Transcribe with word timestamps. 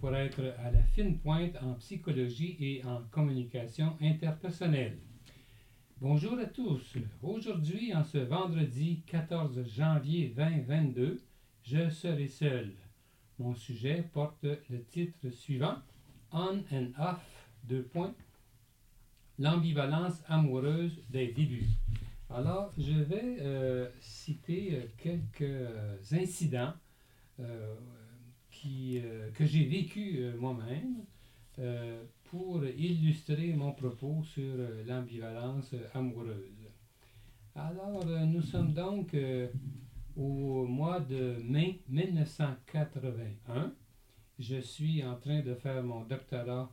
pour 0.00 0.14
être 0.14 0.54
à 0.64 0.70
la 0.70 0.82
fine 0.82 1.18
pointe 1.18 1.56
en 1.62 1.74
psychologie 1.74 2.56
et 2.60 2.84
en 2.84 3.02
communication 3.10 3.96
interpersonnelle. 4.00 4.98
Bonjour 6.00 6.38
à 6.38 6.44
tous. 6.44 6.96
Aujourd'hui, 7.22 7.94
en 7.94 8.04
ce 8.04 8.18
vendredi 8.18 9.02
14 9.06 9.64
janvier 9.68 10.34
2022, 10.36 11.20
je 11.62 11.88
serai 11.88 12.28
seul. 12.28 12.72
Mon 13.38 13.54
sujet 13.54 14.02
porte 14.14 14.44
le 14.44 14.82
titre 14.84 15.28
suivant 15.30 15.76
On 16.32 16.62
and 16.72 16.88
Off, 16.98 17.50
deux 17.64 17.82
points, 17.82 18.14
l'ambivalence 19.38 20.22
amoureuse 20.26 20.98
des 21.10 21.32
débuts. 21.32 21.68
Alors, 22.30 22.72
je 22.78 22.92
vais 22.92 23.36
euh, 23.40 23.88
citer 24.00 24.74
euh, 24.74 24.86
quelques 24.96 26.12
incidents 26.12 26.72
euh, 27.40 27.74
que 29.34 29.44
j'ai 29.44 29.66
vécu 29.66 30.24
moi-même 30.38 31.04
pour 32.24 32.64
illustrer 32.64 33.52
mon 33.52 33.72
propos 33.72 34.24
sur 34.24 34.56
l'ambivalence 34.86 35.74
amoureuse. 35.94 36.66
Alors, 37.54 38.04
nous 38.06 38.42
sommes 38.42 38.72
donc 38.72 39.14
au 40.16 40.66
mois 40.66 41.00
de 41.00 41.36
mai 41.44 41.82
1981. 41.88 43.74
Je 44.38 44.56
suis 44.60 45.04
en 45.04 45.16
train 45.16 45.40
de 45.40 45.54
faire 45.54 45.82
mon 45.82 46.04
doctorat 46.04 46.72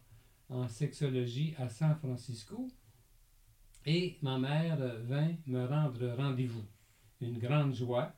en 0.50 0.68
sexologie 0.68 1.54
à 1.58 1.68
San 1.70 1.96
Francisco 1.96 2.68
et 3.86 4.18
ma 4.22 4.40
mère 4.40 4.78
vint 5.04 5.34
me 5.46 5.66
rendre 5.66 6.16
rendez-vous. 6.16 6.66
Une 7.22 7.38
grande 7.38 7.74
joie. 7.74 8.14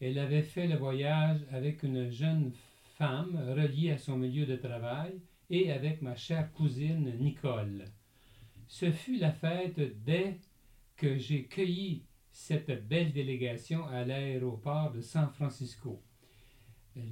Elle 0.00 0.18
avait 0.18 0.42
fait 0.42 0.66
le 0.66 0.76
voyage 0.76 1.40
avec 1.50 1.82
une 1.82 2.10
jeune 2.10 2.52
femme 2.96 3.36
reliée 3.36 3.90
à 3.90 3.98
son 3.98 4.16
milieu 4.16 4.46
de 4.46 4.56
travail 4.56 5.20
et 5.50 5.70
avec 5.72 6.00
ma 6.00 6.16
chère 6.16 6.50
cousine 6.52 7.18
Nicole. 7.18 7.84
Ce 8.66 8.90
fut 8.90 9.18
la 9.18 9.32
fête 9.32 9.80
dès 10.04 10.38
que 10.96 11.18
j'ai 11.18 11.44
cueilli 11.44 12.04
cette 12.40 12.88
belle 12.88 13.12
délégation 13.12 13.86
à 13.88 14.02
l'aéroport 14.02 14.90
de 14.92 15.02
San 15.02 15.28
Francisco. 15.28 16.00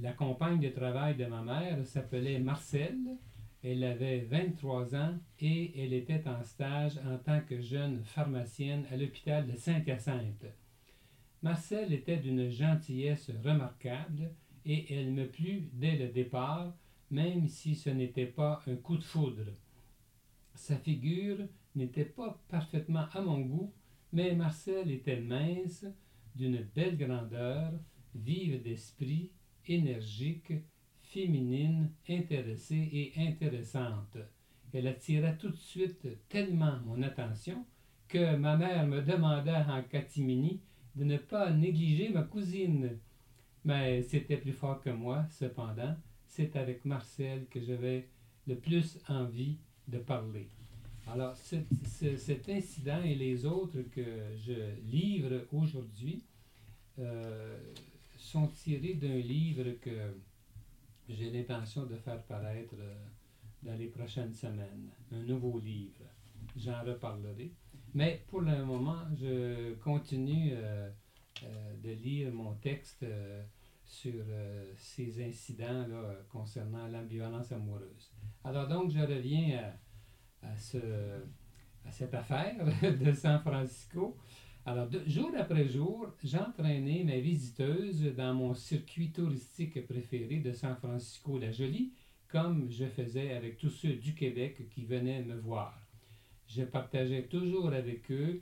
La 0.01 0.11
compagne 0.11 0.59
de 0.59 0.69
travail 0.69 1.15
de 1.15 1.25
ma 1.27 1.43
mère 1.43 1.85
s'appelait 1.85 2.39
Marcelle. 2.39 3.15
Elle 3.63 3.83
avait 3.83 4.21
23 4.21 4.95
ans 4.95 5.15
et 5.39 5.81
elle 5.81 5.93
était 5.93 6.27
en 6.27 6.43
stage 6.43 6.97
en 7.05 7.19
tant 7.19 7.41
que 7.41 7.61
jeune 7.61 8.03
pharmacienne 8.03 8.85
à 8.91 8.97
l'hôpital 8.97 9.45
de 9.45 9.55
Saint-Hyacinthe. 9.55 10.47
Marcelle 11.43 11.93
était 11.93 12.17
d'une 12.17 12.49
gentillesse 12.49 13.31
remarquable 13.45 14.31
et 14.65 14.93
elle 14.93 15.11
me 15.11 15.27
plut 15.27 15.69
dès 15.73 15.95
le 15.95 16.07
départ, 16.07 16.73
même 17.11 17.47
si 17.47 17.75
ce 17.75 17.91
n'était 17.91 18.25
pas 18.25 18.63
un 18.65 18.75
coup 18.75 18.97
de 18.97 19.03
foudre. 19.03 19.45
Sa 20.55 20.75
figure 20.75 21.37
n'était 21.75 22.03
pas 22.03 22.41
parfaitement 22.49 23.05
à 23.13 23.21
mon 23.21 23.41
goût, 23.41 23.71
mais 24.11 24.33
Marcel 24.35 24.91
était 24.91 25.19
mince, 25.19 25.85
d'une 26.35 26.65
belle 26.75 26.97
grandeur, 26.97 27.71
vive 28.15 28.61
d'esprit, 28.61 29.31
énergique, 29.67 30.53
féminine, 31.01 31.91
intéressée 32.07 32.89
et 32.91 33.13
intéressante. 33.17 34.17
Elle 34.73 34.87
attira 34.87 35.31
tout 35.33 35.49
de 35.49 35.57
suite 35.57 36.07
tellement 36.27 36.79
mon 36.85 37.01
attention 37.01 37.65
que 38.07 38.35
ma 38.35 38.57
mère 38.57 38.87
me 38.87 39.01
demanda 39.01 39.65
en 39.69 39.83
catimini 39.83 40.61
de 40.95 41.03
ne 41.03 41.17
pas 41.17 41.51
négliger 41.51 42.09
ma 42.09 42.23
cousine. 42.23 42.97
Mais 43.65 44.01
c'était 44.01 44.37
plus 44.37 44.53
fort 44.53 44.81
que 44.81 44.89
moi, 44.89 45.25
cependant, 45.29 45.95
c'est 46.27 46.55
avec 46.55 46.85
Marcel 46.85 47.47
que 47.49 47.61
j'avais 47.61 48.07
le 48.47 48.55
plus 48.55 48.99
envie 49.07 49.57
de 49.87 49.99
parler. 49.99 50.49
Alors, 51.11 51.35
cet, 51.35 51.65
ce- 51.85 52.17
cet 52.17 52.49
incident 52.49 53.01
et 53.03 53.15
les 53.15 53.45
autres 53.45 53.81
que 53.91 54.35
je 54.37 54.53
livre 54.85 55.45
aujourd'hui 55.51 56.23
euh, 56.99 57.57
sont 58.17 58.47
tirés 58.47 58.93
d'un 58.95 59.17
livre 59.17 59.71
que 59.81 60.13
j'ai 61.07 61.31
l'intention 61.31 61.85
de 61.85 61.95
faire 61.95 62.21
paraître 62.23 62.75
euh, 62.77 62.95
dans 63.63 63.75
les 63.75 63.87
prochaines 63.87 64.33
semaines. 64.33 64.89
Un 65.11 65.23
nouveau 65.23 65.59
livre. 65.59 66.03
J'en 66.55 66.83
reparlerai. 66.83 67.51
Mais 67.93 68.21
pour 68.27 68.41
le 68.41 68.63
moment, 68.63 69.01
je 69.19 69.73
continue 69.75 70.51
euh, 70.53 70.89
de 71.83 71.91
lire 71.91 72.31
mon 72.31 72.53
texte 72.55 73.05
sur 73.85 74.13
ces 74.77 75.23
incidents 75.23 75.85
concernant 76.29 76.85
l'ambivalence 76.87 77.51
amoureuse. 77.51 78.11
Alors 78.43 78.67
donc, 78.67 78.91
je 78.91 78.99
reviens 78.99 79.57
à, 79.57 79.73
à 80.43 80.55
ce, 80.55 80.77
à 81.85 81.91
cette 81.91 82.13
affaire 82.13 82.55
de 82.81 83.11
San 83.11 83.39
Francisco. 83.39 84.17
Alors, 84.65 84.87
jour 85.07 85.31
après 85.37 85.67
jour, 85.67 86.07
j'entraînais 86.23 87.03
mes 87.03 87.21
visiteuses 87.21 88.13
dans 88.15 88.33
mon 88.33 88.53
circuit 88.53 89.11
touristique 89.11 89.85
préféré 89.87 90.37
de 90.37 90.51
San 90.51 90.75
Francisco, 90.75 91.39
la 91.39 91.51
Jolie, 91.51 91.91
comme 92.27 92.69
je 92.69 92.85
faisais 92.85 93.33
avec 93.33 93.57
tous 93.57 93.69
ceux 93.69 93.93
du 93.93 94.13
Québec 94.13 94.69
qui 94.69 94.85
venaient 94.85 95.23
me 95.23 95.35
voir. 95.35 95.79
Je 96.47 96.63
partageais 96.63 97.23
toujours 97.23 97.73
avec 97.73 98.11
eux, 98.11 98.41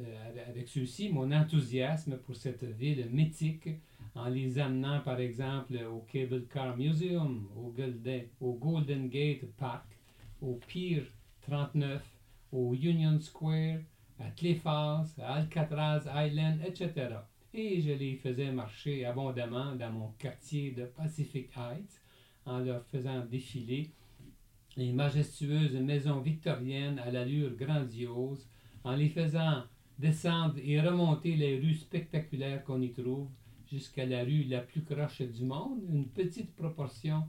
euh, 0.00 0.48
avec 0.48 0.68
ceux-ci, 0.68 1.10
mon 1.10 1.30
enthousiasme 1.32 2.16
pour 2.18 2.34
cette 2.34 2.64
ville 2.64 3.08
mythique 3.10 3.68
en 4.14 4.28
les 4.28 4.58
amenant 4.58 5.00
par 5.00 5.20
exemple 5.20 5.76
au 5.90 6.00
Cable 6.10 6.46
Car 6.52 6.76
Museum, 6.76 7.48
au 7.56 7.70
Golden, 7.70 8.24
au 8.40 8.54
Golden 8.54 9.08
Gate 9.08 9.46
Park, 9.56 9.86
au 10.40 10.54
Pier 10.54 11.04
39, 11.48 12.02
au 12.52 12.74
Union 12.74 13.18
Square, 13.20 13.78
à 14.20 14.30
Cléphas, 14.36 15.06
à 15.18 15.34
Alcatraz 15.34 16.02
Island, 16.14 16.60
etc. 16.66 17.08
Et 17.54 17.80
je 17.80 17.92
les 17.92 18.16
faisais 18.16 18.52
marcher 18.52 19.06
abondamment 19.06 19.74
dans 19.74 19.90
mon 19.90 20.08
quartier 20.18 20.72
de 20.72 20.84
Pacific 20.84 21.48
Heights 21.56 22.02
en 22.44 22.58
leur 22.58 22.84
faisant 22.86 23.24
défiler 23.24 23.90
les 24.76 24.92
majestueuses 24.92 25.74
maisons 25.74 26.20
victoriennes 26.20 26.98
à 26.98 27.10
l'allure 27.10 27.56
grandiose, 27.56 28.46
en 28.84 28.94
les 28.94 29.08
faisant 29.08 29.64
descendre 29.98 30.56
et 30.62 30.80
remonter 30.80 31.34
les 31.34 31.58
rues 31.58 31.74
spectaculaires 31.74 32.62
qu'on 32.64 32.82
y 32.82 32.92
trouve 32.92 33.28
jusqu'à 33.70 34.04
la 34.04 34.22
rue 34.22 34.44
la 34.44 34.60
plus 34.60 34.82
croche 34.82 35.22
du 35.22 35.44
monde, 35.44 35.80
une 35.90 36.08
petite 36.08 36.54
proportion 36.54 37.24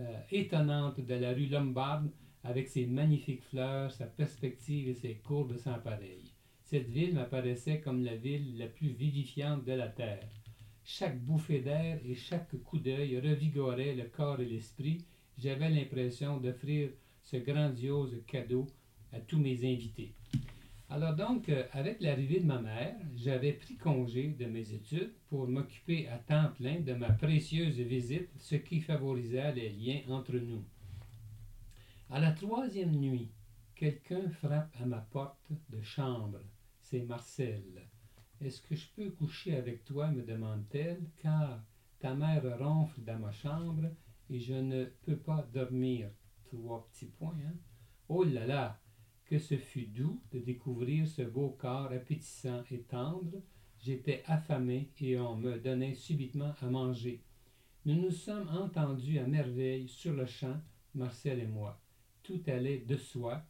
euh, 0.00 0.20
étonnante 0.30 1.00
de 1.00 1.14
la 1.14 1.32
rue 1.32 1.46
Lombard 1.46 2.02
avec 2.44 2.68
ses 2.68 2.86
magnifiques 2.86 3.44
fleurs, 3.44 3.92
sa 3.92 4.06
perspective 4.06 4.88
et 4.88 4.94
ses 4.94 5.14
courbes 5.14 5.56
sans 5.56 5.78
pareil. 5.78 6.32
Cette 6.64 6.88
ville 6.88 7.14
m'apparaissait 7.14 7.80
comme 7.80 8.04
la 8.04 8.16
ville 8.16 8.56
la 8.56 8.66
plus 8.66 8.90
vivifiante 8.90 9.64
de 9.64 9.72
la 9.72 9.88
terre. 9.88 10.28
Chaque 10.84 11.20
bouffée 11.20 11.60
d'air 11.60 12.00
et 12.04 12.14
chaque 12.14 12.56
coup 12.64 12.78
d'œil 12.78 13.18
revigorait 13.18 13.94
le 13.94 14.04
corps 14.04 14.40
et 14.40 14.46
l'esprit. 14.46 15.04
J'avais 15.38 15.68
l'impression 15.68 16.38
d'offrir 16.38 16.90
ce 17.22 17.36
grandiose 17.36 18.16
cadeau 18.26 18.66
à 19.12 19.20
tous 19.20 19.38
mes 19.38 19.58
invités. 19.64 20.14
Alors 20.88 21.14
donc, 21.14 21.48
euh, 21.48 21.64
avec 21.72 22.00
l'arrivée 22.00 22.40
de 22.40 22.46
ma 22.46 22.60
mère, 22.60 22.96
j'avais 23.16 23.52
pris 23.52 23.76
congé 23.76 24.34
de 24.38 24.46
mes 24.46 24.72
études 24.72 25.12
pour 25.28 25.46
m'occuper 25.46 26.08
à 26.08 26.18
temps 26.18 26.50
plein 26.56 26.80
de 26.80 26.92
ma 26.94 27.10
précieuse 27.10 27.78
visite, 27.78 28.28
ce 28.38 28.56
qui 28.56 28.80
favorisa 28.80 29.52
les 29.52 29.70
liens 29.70 30.00
entre 30.08 30.34
nous. 30.34 30.64
À 32.12 32.18
la 32.18 32.32
troisième 32.32 32.96
nuit, 32.96 33.30
quelqu'un 33.76 34.28
frappe 34.30 34.74
à 34.82 34.84
ma 34.84 34.98
porte 34.98 35.52
de 35.68 35.80
chambre. 35.80 36.40
C'est 36.80 37.02
Marcel. 37.02 37.62
Est-ce 38.40 38.60
que 38.62 38.74
je 38.74 38.88
peux 38.96 39.10
coucher 39.10 39.54
avec 39.54 39.84
toi 39.84 40.10
me 40.10 40.22
demande-t-elle, 40.22 41.08
car 41.22 41.62
ta 42.00 42.16
mère 42.16 42.58
ronfle 42.58 43.00
dans 43.02 43.20
ma 43.20 43.30
chambre 43.30 43.84
et 44.28 44.40
je 44.40 44.54
ne 44.54 44.86
peux 45.02 45.18
pas 45.18 45.48
dormir. 45.54 46.10
Trois 46.46 46.84
petits 46.88 47.06
points, 47.06 47.36
hein? 47.46 47.54
Oh 48.08 48.24
là 48.24 48.44
là! 48.44 48.80
Que 49.24 49.38
ce 49.38 49.56
fut 49.56 49.86
doux 49.86 50.20
de 50.32 50.40
découvrir 50.40 51.06
ce 51.06 51.22
beau 51.22 51.50
corps 51.50 51.92
appétissant 51.92 52.64
et 52.72 52.80
tendre. 52.80 53.40
J'étais 53.78 54.24
affamé 54.26 54.90
et 55.00 55.16
on 55.16 55.36
me 55.36 55.60
donnait 55.60 55.94
subitement 55.94 56.54
à 56.60 56.66
manger. 56.66 57.22
Nous 57.84 57.94
nous 57.94 58.10
sommes 58.10 58.48
entendus 58.48 59.20
à 59.20 59.28
merveille 59.28 59.86
sur 59.86 60.12
le 60.12 60.26
champ, 60.26 60.60
Marcel 60.92 61.38
et 61.38 61.46
moi. 61.46 61.80
Tout 62.30 62.48
allait 62.48 62.84
de 62.86 62.96
soi, 62.96 63.42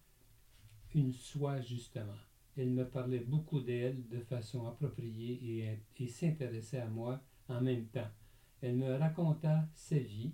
une 0.94 1.12
soie 1.12 1.60
justement. 1.60 2.16
Elle 2.56 2.70
me 2.70 2.88
parlait 2.88 3.20
beaucoup 3.20 3.60
d'elle 3.60 4.08
de 4.08 4.20
façon 4.20 4.66
appropriée 4.66 5.38
et, 5.98 6.02
et 6.02 6.08
s'intéressait 6.08 6.80
à 6.80 6.88
moi 6.88 7.20
en 7.50 7.60
même 7.60 7.84
temps. 7.88 8.08
Elle 8.62 8.76
me 8.76 8.96
raconta 8.96 9.68
sa 9.74 9.98
vie. 9.98 10.32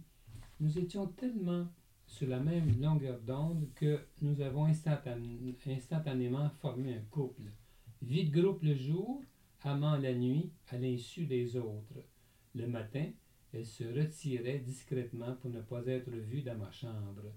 Nous 0.60 0.78
étions 0.78 1.08
tellement 1.08 1.66
sur 2.06 2.28
la 2.28 2.38
même 2.38 2.81
longueur 2.81 3.19
d'onde 3.19 3.66
que 3.75 3.98
nous 4.22 4.40
avons 4.40 4.66
instantanément 4.66 6.48
formé 6.50 6.94
un 6.94 7.02
couple. 7.10 7.50
Vie 8.00 8.31
groupe 8.31 8.62
le 8.62 8.76
jour, 8.76 9.25
amant 9.64 9.96
la 9.96 10.14
nuit, 10.14 10.52
à 10.69 10.78
l'insu 10.78 11.26
des 11.26 11.56
autres. 11.56 11.98
Le 12.54 12.69
matin, 12.69 13.10
elle 13.52 13.66
se 13.66 13.82
retirait 13.82 14.60
discrètement 14.60 15.34
pour 15.34 15.50
ne 15.50 15.62
pas 15.62 15.84
être 15.88 16.10
vue 16.10 16.43
dans 16.43 16.56
ma 16.56 16.70
chambre. 16.70 17.32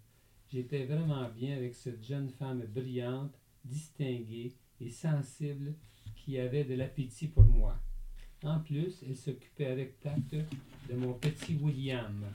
J'étais 0.52 0.86
vraiment 0.86 1.30
bien 1.30 1.56
avec 1.56 1.76
cette 1.76 2.04
jeune 2.04 2.30
femme 2.30 2.64
brillante, 2.74 3.40
distinguée 3.64 4.52
et 4.82 4.90
sensible 4.90 5.76
qui 6.16 6.40
avait 6.40 6.64
de 6.64 6.74
l'appétit 6.74 7.28
pour 7.28 7.44
moi. 7.44 7.80
En 8.44 8.60
plus, 8.60 9.04
elle 9.08 9.16
s'occupait 9.16 9.68
avec 9.68 10.00
tact 10.00 10.34
de 10.34 10.96
mon 10.96 11.14
petit 11.14 11.56
William, 11.62 12.26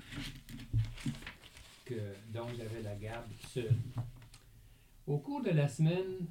que, 1.84 1.94
dont 2.32 2.46
j'avais 2.56 2.82
la 2.82 2.94
garde 2.94 3.31
seule. 3.49 3.75
Au 5.08 5.19
cours 5.19 5.43
de 5.43 5.50
la 5.50 5.67
semaine, 5.67 6.26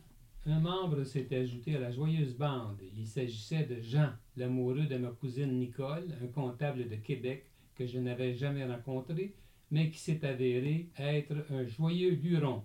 un 0.45 0.59
membre 0.59 1.03
s'est 1.03 1.35
ajouté 1.35 1.75
à 1.75 1.79
la 1.79 1.91
joyeuse 1.91 2.35
bande. 2.35 2.79
Il 2.97 3.07
s'agissait 3.07 3.65
de 3.65 3.81
Jean, 3.81 4.11
l'amoureux 4.37 4.85
de 4.85 4.97
ma 4.97 5.09
cousine 5.09 5.59
Nicole, 5.59 6.07
un 6.23 6.27
comptable 6.27 6.87
de 6.87 6.95
Québec 6.95 7.45
que 7.75 7.85
je 7.85 7.99
n'avais 7.99 8.35
jamais 8.35 8.65
rencontré, 8.65 9.33
mais 9.73 9.89
qui 9.89 9.97
s'est 9.97 10.23
avéré 10.23 10.87
être 10.99 11.47
un 11.49 11.65
joyeux 11.65 12.11
luron, 12.11 12.61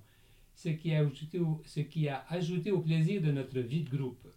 ce 0.54 0.68
qui, 0.68 0.92
a 0.92 2.24
ajouté 2.28 2.70
au, 2.70 2.80
plaisir 2.80 3.22
de 3.22 3.32
notre 3.32 3.60
vie 3.60 3.82
de 3.82 3.96
groupe. 3.96 4.28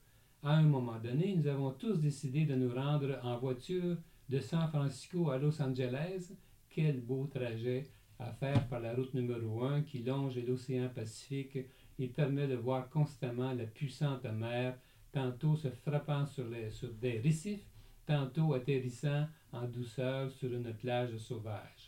À 0.41 0.53
un 0.53 0.63
moment 0.63 0.97
donné, 0.97 1.35
nous 1.35 1.47
avons 1.47 1.71
tous 1.71 2.00
décidé 2.00 2.45
de 2.45 2.56
nous 2.56 2.73
rendre 2.73 3.19
en 3.23 3.38
voiture 3.38 3.97
de 4.29 4.39
San 4.39 4.69
Francisco 4.69 5.31
à 5.31 5.38
Los 5.38 5.62
Angeles. 5.62 6.31
Quel 6.69 7.01
beau 7.01 7.27
trajet 7.27 7.88
à 8.18 8.31
faire 8.31 8.65
par 8.69 8.79
la 8.79 8.95
route 8.95 9.13
numéro 9.15 9.65
1 9.65 9.81
qui 9.81 10.01
longe 10.03 10.38
l'océan 10.38 10.88
Pacifique 10.95 11.57
et 12.00 12.07
permet 12.07 12.47
de 12.47 12.56
voir 12.56 12.89
constamment 12.89 13.51
la 13.51 13.65
puissante 13.65 14.24
mer, 14.24 14.77
tantôt 15.12 15.57
se 15.57 15.67
frappant 15.67 16.25
sur, 16.25 16.45
sur 16.69 16.94
des 16.94 17.19
récifs, 17.19 17.67
tantôt 18.06 18.53
atterrissant 18.53 19.27
en 19.51 19.67
douceur 19.67 20.31
sur 20.31 20.53
une 20.53 20.74
plage 20.74 21.17
sauvage. 21.17 21.81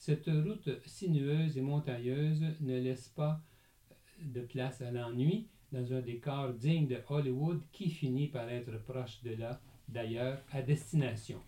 Cette 0.00 0.30
route 0.30 0.70
sinueuse 0.86 1.58
et 1.58 1.60
montagneuse 1.60 2.42
ne 2.60 2.80
laisse 2.80 3.08
pas 3.08 3.38
de 4.18 4.40
place 4.40 4.80
à 4.80 4.90
l'ennui, 4.90 5.46
dans 5.72 5.92
un 5.92 6.00
décor 6.00 6.54
digne 6.54 6.86
de 6.86 6.96
Hollywood 7.06 7.60
qui 7.70 7.90
finit 7.90 8.28
par 8.28 8.48
être 8.48 8.82
proche 8.84 9.22
de 9.22 9.34
là, 9.34 9.60
d'ailleurs, 9.88 10.42
à 10.52 10.62
destination. 10.62 11.38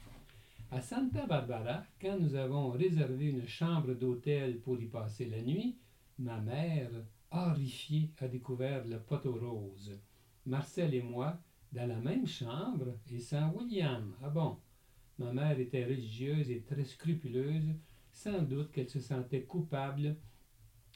À 0.71 0.83
Santa 0.83 1.25
Barbara, 1.27 1.83
quand 1.99 2.19
nous 2.21 2.35
avons 2.35 2.69
réservé 2.73 3.31
une 3.31 3.49
chambre 3.49 3.95
d'hôtel 3.95 4.61
pour 4.61 4.79
y 4.79 4.87
passer 4.87 5.25
la 5.25 5.41
nuit, 5.41 5.79
ma 6.19 6.39
mère, 6.39 6.91
horrifiée, 7.31 8.11
a 8.19 8.29
découvert 8.29 8.87
le 8.87 9.01
poteau 9.01 9.33
rose. 9.33 9.99
Marcel 10.45 10.93
et 10.93 11.03
moi, 11.03 11.41
dans 11.73 11.89
la 11.89 12.01
même 12.01 12.27
chambre, 12.27 12.99
et 13.11 13.19
sans 13.19 13.51
William. 13.55 14.15
Ah 14.23 14.29
bon? 14.29 14.59
Ma 15.19 15.33
mère 15.33 15.59
était 15.59 15.87
religieuse 15.87 16.51
et 16.51 16.61
très 16.61 16.85
scrupuleuse. 16.85 17.73
Sans 18.13 18.43
doute 18.43 18.71
qu'elle 18.71 18.89
se 18.89 19.01
sentait 19.01 19.43
coupable 19.43 20.17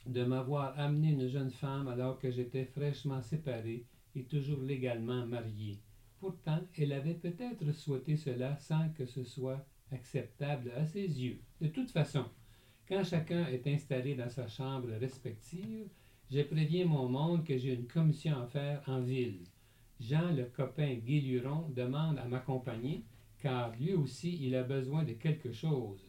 de 0.05 0.23
m'avoir 0.23 0.79
amené 0.79 1.09
une 1.09 1.27
jeune 1.27 1.51
femme 1.51 1.87
alors 1.87 2.17
que 2.19 2.31
j'étais 2.31 2.65
fraîchement 2.65 3.21
séparé 3.21 3.85
et 4.15 4.23
toujours 4.23 4.61
légalement 4.61 5.25
marié. 5.25 5.79
Pourtant, 6.19 6.61
elle 6.77 6.93
avait 6.93 7.13
peut-être 7.13 7.71
souhaité 7.73 8.15
cela 8.15 8.55
sans 8.57 8.89
que 8.89 9.05
ce 9.05 9.23
soit 9.23 9.65
acceptable 9.91 10.71
à 10.75 10.85
ses 10.85 11.21
yeux. 11.21 11.39
De 11.61 11.67
toute 11.67 11.91
façon, 11.91 12.25
quand 12.87 13.03
chacun 13.03 13.45
est 13.47 13.67
installé 13.67 14.15
dans 14.15 14.29
sa 14.29 14.47
chambre 14.47 14.89
respective, 14.99 15.89
je 16.31 16.41
préviens 16.41 16.85
mon 16.85 17.09
monde 17.09 17.45
que 17.45 17.57
j'ai 17.57 17.73
une 17.73 17.87
commission 17.87 18.37
à 18.41 18.47
faire 18.47 18.81
en 18.87 19.01
ville. 19.01 19.43
Jean, 19.99 20.31
le 20.33 20.45
copain 20.45 20.95
Guéluron, 20.95 21.69
demande 21.75 22.17
à 22.19 22.25
m'accompagner, 22.25 23.03
car 23.39 23.75
lui 23.77 23.93
aussi 23.93 24.37
il 24.41 24.55
a 24.55 24.63
besoin 24.63 25.03
de 25.03 25.13
quelque 25.13 25.51
chose. 25.51 26.06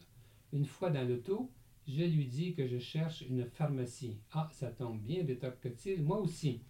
Une 0.53 0.65
fois 0.65 0.91
dans 0.91 1.07
l'auto, 1.07 1.51
je 1.87 2.03
lui 2.05 2.27
dis 2.27 2.55
que 2.55 2.67
je 2.67 2.79
cherche 2.79 3.23
une 3.23 3.45
pharmacie. 3.45 4.19
Ah, 4.33 4.49
ça 4.53 4.69
tombe 4.69 5.01
bien, 5.01 5.25
détecte-t-il. 5.25 6.03
Moi 6.03 6.19
aussi. 6.19 6.61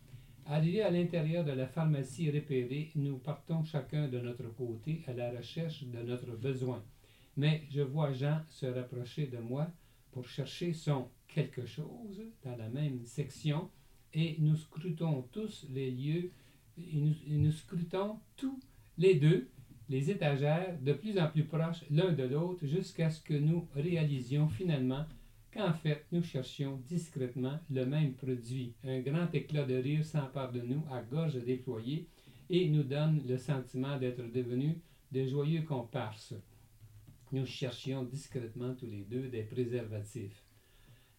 Arrivé 0.46 0.80
à 0.82 0.90
l'intérieur 0.90 1.44
de 1.44 1.52
la 1.52 1.66
pharmacie 1.66 2.30
repérée, 2.30 2.90
nous 2.94 3.18
partons 3.18 3.62
chacun 3.64 4.08
de 4.08 4.18
notre 4.18 4.48
côté 4.54 5.02
à 5.06 5.12
la 5.12 5.30
recherche 5.30 5.84
de 5.84 6.02
notre 6.02 6.30
besoin. 6.36 6.82
Mais 7.36 7.64
je 7.70 7.82
vois 7.82 8.12
Jean 8.12 8.40
se 8.48 8.64
rapprocher 8.64 9.26
de 9.26 9.36
moi 9.38 9.68
pour 10.10 10.26
chercher 10.26 10.72
son 10.72 11.08
quelque 11.28 11.66
chose 11.66 12.22
dans 12.42 12.56
la 12.56 12.68
même 12.70 13.04
section 13.04 13.68
et 14.14 14.36
nous 14.38 14.56
scrutons 14.56 15.22
tous 15.32 15.66
les 15.70 15.90
lieux, 15.90 16.32
nous 16.78 17.52
scrutons 17.52 18.18
tous 18.36 18.58
les 18.96 19.16
deux 19.16 19.50
les 19.88 20.10
étagères 20.10 20.78
de 20.80 20.92
plus 20.92 21.18
en 21.18 21.28
plus 21.28 21.44
proches 21.44 21.84
l'un 21.90 22.12
de 22.12 22.24
l'autre 22.24 22.66
jusqu'à 22.66 23.10
ce 23.10 23.20
que 23.20 23.34
nous 23.34 23.66
réalisions 23.74 24.48
finalement 24.48 25.06
qu'en 25.52 25.72
fait 25.72 26.04
nous 26.12 26.22
cherchions 26.22 26.80
discrètement 26.86 27.58
le 27.70 27.86
même 27.86 28.14
produit. 28.14 28.74
Un 28.84 29.00
grand 29.00 29.32
éclat 29.34 29.64
de 29.64 29.76
rire 29.76 30.04
s'empare 30.04 30.52
de 30.52 30.60
nous 30.60 30.82
à 30.90 31.02
gorge 31.02 31.42
déployée 31.42 32.06
et 32.50 32.68
nous 32.68 32.82
donne 32.82 33.22
le 33.26 33.38
sentiment 33.38 33.98
d'être 33.98 34.22
devenus 34.32 34.76
de 35.12 35.26
joyeux 35.26 35.62
comparses. 35.62 36.34
Nous 37.32 37.46
cherchions 37.46 38.04
discrètement 38.04 38.74
tous 38.74 38.86
les 38.86 39.04
deux 39.04 39.28
des 39.28 39.42
préservatifs. 39.42 40.44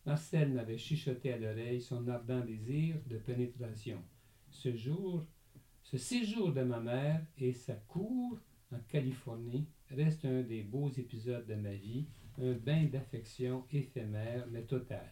Marcel 0.06 0.54
m'avait 0.54 0.78
chuchoté 0.78 1.34
à 1.34 1.38
l'oreille 1.38 1.82
son 1.82 2.08
ardent 2.08 2.46
désir 2.46 2.96
de 3.08 3.18
pénétration. 3.18 4.02
Ce 4.50 4.76
jour, 4.76 5.26
ce 5.84 5.98
séjour 5.98 6.52
de 6.52 6.62
ma 6.62 6.80
mère 6.80 7.22
et 7.38 7.54
sa 7.54 7.74
cour 7.74 8.40
en 8.72 8.80
Californie 8.88 9.68
reste 9.90 10.26
un 10.26 10.42
des 10.42 10.62
beaux 10.62 10.90
épisodes 10.90 11.46
de 11.46 11.56
ma 11.56 11.74
vie, 11.74 12.06
un 12.38 12.54
bain 12.54 12.86
d'affection 12.86 13.66
éphémère 13.72 14.48
mais 14.52 14.64
total. 14.64 15.10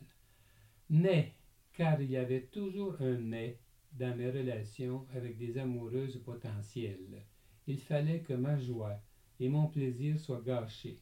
Mais, 0.90 1.34
car 1.74 2.02
il 2.02 2.12
y 2.12 2.18
avait 2.18 2.46
toujours 2.46 3.02
un 3.02 3.18
mais 3.18 3.60
dans 3.94 4.16
mes 4.16 4.30
relations 4.30 5.06
avec 5.16 5.38
des 5.38 5.58
amoureuses 5.58 6.22
potentielles, 6.24 7.26
il 7.66 7.80
fallait 7.80 8.22
que 8.22 8.34
ma 8.34 8.58
joie 8.58 9.02
et 9.40 9.50
mon 9.50 9.68
plaisir 9.68 10.20
soient 10.20 10.42
gâchés. 10.46 11.00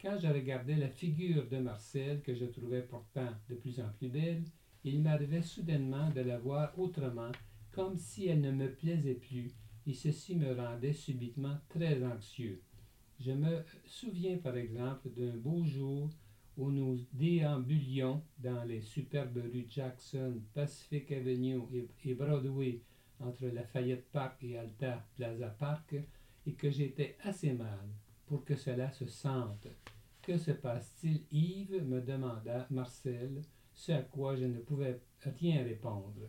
Quand 0.00 0.18
je 0.18 0.28
regardais 0.28 0.76
la 0.76 0.88
figure 0.88 1.46
de 1.48 1.58
Marcel, 1.58 2.22
que 2.22 2.34
je 2.34 2.46
trouvais 2.46 2.82
pourtant 2.82 3.28
de 3.48 3.54
plus 3.54 3.80
en 3.80 3.88
plus 3.98 4.08
belle, 4.08 4.44
il 4.82 5.02
m'arrivait 5.02 5.42
soudainement 5.42 6.08
de 6.10 6.22
la 6.22 6.38
voir 6.38 6.76
autrement, 6.78 7.32
comme 7.70 7.98
si 7.98 8.26
elle 8.26 8.40
ne 8.40 8.50
me 8.50 8.72
plaisait 8.72 9.14
plus, 9.14 9.52
et 9.86 9.94
ceci 9.94 10.36
me 10.36 10.54
rendait 10.54 10.92
subitement 10.92 11.58
très 11.68 12.02
anxieux. 12.04 12.60
Je 13.18 13.32
me 13.32 13.62
souviens 13.84 14.38
par 14.38 14.56
exemple 14.56 15.10
d'un 15.10 15.36
beau 15.36 15.64
jour 15.64 16.08
où 16.56 16.70
nous 16.70 16.98
déambulions 17.12 18.22
dans 18.38 18.64
les 18.64 18.80
superbes 18.80 19.42
rues 19.52 19.66
Jackson, 19.68 20.40
Pacific 20.54 21.10
Avenue 21.12 21.88
et 22.04 22.14
Broadway, 22.14 22.80
entre 23.18 23.46
Lafayette 23.46 24.10
Park 24.10 24.42
et 24.42 24.58
Alta 24.58 25.06
Plaza 25.16 25.48
Park, 25.48 25.94
et 26.46 26.52
que 26.52 26.70
j'étais 26.70 27.16
assez 27.22 27.52
mal 27.52 27.88
pour 28.26 28.44
que 28.44 28.56
cela 28.56 28.90
se 28.90 29.06
sente. 29.06 29.68
Que 30.22 30.38
se 30.38 30.52
passe-t-il, 30.52 31.22
Yves 31.30 31.82
me 31.84 32.00
demanda 32.00 32.66
Marcel, 32.70 33.42
ce 33.74 33.92
à 33.92 34.02
quoi 34.02 34.36
je 34.36 34.44
ne 34.44 34.58
pouvais 34.58 35.00
rien 35.22 35.62
répondre. 35.64 36.28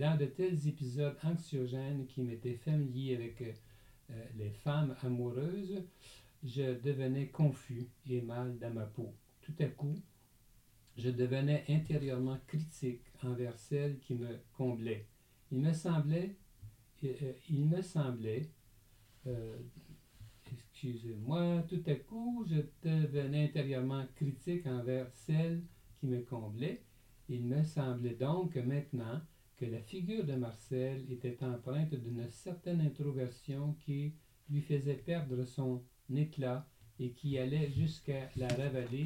Dans 0.00 0.16
de 0.16 0.24
tels 0.24 0.66
épisodes 0.66 1.14
anxiogènes 1.22 2.06
qui 2.06 2.22
m'étaient 2.22 2.54
familiers 2.54 3.16
avec 3.16 3.42
euh, 3.42 4.24
les 4.38 4.48
femmes 4.48 4.96
amoureuses, 5.02 5.84
je 6.42 6.80
devenais 6.80 7.26
confus 7.26 7.86
et 8.08 8.22
mal 8.22 8.58
dans 8.58 8.72
ma 8.72 8.86
peau. 8.86 9.12
Tout 9.42 9.52
à 9.58 9.66
coup, 9.66 10.00
je 10.96 11.10
devenais 11.10 11.66
intérieurement 11.68 12.38
critique 12.46 13.02
envers 13.22 13.58
celle 13.58 13.98
qui 13.98 14.14
me 14.14 14.38
comblait. 14.56 15.04
Il 15.52 15.58
me 15.58 15.74
semblait, 15.74 16.34
euh, 17.04 17.32
il 17.50 17.66
me 17.66 17.82
semblait, 17.82 18.48
euh, 19.26 19.58
excusez-moi, 20.50 21.62
tout 21.68 21.82
à 21.86 21.94
coup, 21.94 22.46
je 22.48 22.62
devenais 22.88 23.44
intérieurement 23.44 24.06
critique 24.16 24.66
envers 24.66 25.10
celle 25.12 25.60
qui 25.98 26.06
me 26.06 26.22
comblait. 26.22 26.80
Il 27.28 27.44
me 27.44 27.62
semblait 27.62 28.14
donc 28.14 28.54
que 28.54 28.60
maintenant 28.60 29.20
que 29.60 29.66
la 29.66 29.82
figure 29.82 30.24
de 30.24 30.36
Marcel 30.36 31.04
était 31.10 31.44
empreinte 31.44 31.94
d'une 31.94 32.26
certaine 32.30 32.80
introversion 32.80 33.74
qui 33.84 34.14
lui 34.48 34.62
faisait 34.62 34.94
perdre 34.94 35.44
son 35.44 35.82
éclat 36.14 36.66
et 36.98 37.10
qui 37.10 37.36
allait 37.36 37.70
jusqu'à 37.70 38.30
la 38.36 38.48
ravaler 38.48 39.04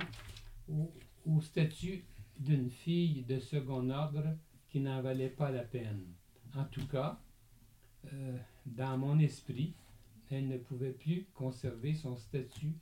au, 0.68 1.40
statut 1.40 2.04
d'une 2.38 2.70
fille 2.70 3.24
de 3.24 3.40
second 3.40 3.90
ordre 3.90 4.36
qui 4.68 4.78
n'en 4.78 5.02
valait 5.02 5.28
pas 5.28 5.50
la 5.50 5.64
peine. 5.64 6.04
En 6.54 6.64
tout 6.66 6.86
cas, 6.86 7.20
euh, 8.12 8.38
dans 8.64 8.96
mon 8.96 9.18
esprit, 9.18 9.74
elle 10.30 10.46
ne 10.46 10.58
pouvait 10.58 10.92
plus 10.92 11.26
conserver 11.34 11.94
son 11.94 12.16
statut 12.16 12.74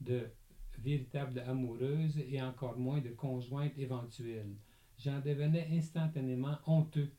de 0.00 0.30
véritable 0.78 1.40
amoureuse 1.40 2.18
et 2.18 2.40
encore 2.40 2.78
moins 2.78 3.02
de 3.02 3.10
conjointe 3.10 3.76
éventuelle. 3.76 4.56
J'en 5.04 5.18
devenais 5.20 5.66
instantanément 5.72 6.58
honteux. 6.64 7.10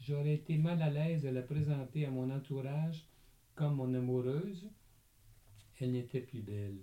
J'aurais 0.00 0.34
été 0.34 0.58
mal 0.58 0.82
à 0.82 0.90
l'aise 0.90 1.22
de 1.22 1.28
la 1.28 1.42
présenter 1.42 2.04
à 2.04 2.10
mon 2.10 2.30
entourage 2.30 3.06
comme 3.54 3.76
mon 3.76 3.94
amoureuse. 3.94 4.68
Elle 5.78 5.92
n'était 5.92 6.20
plus 6.20 6.40
belle. 6.40 6.78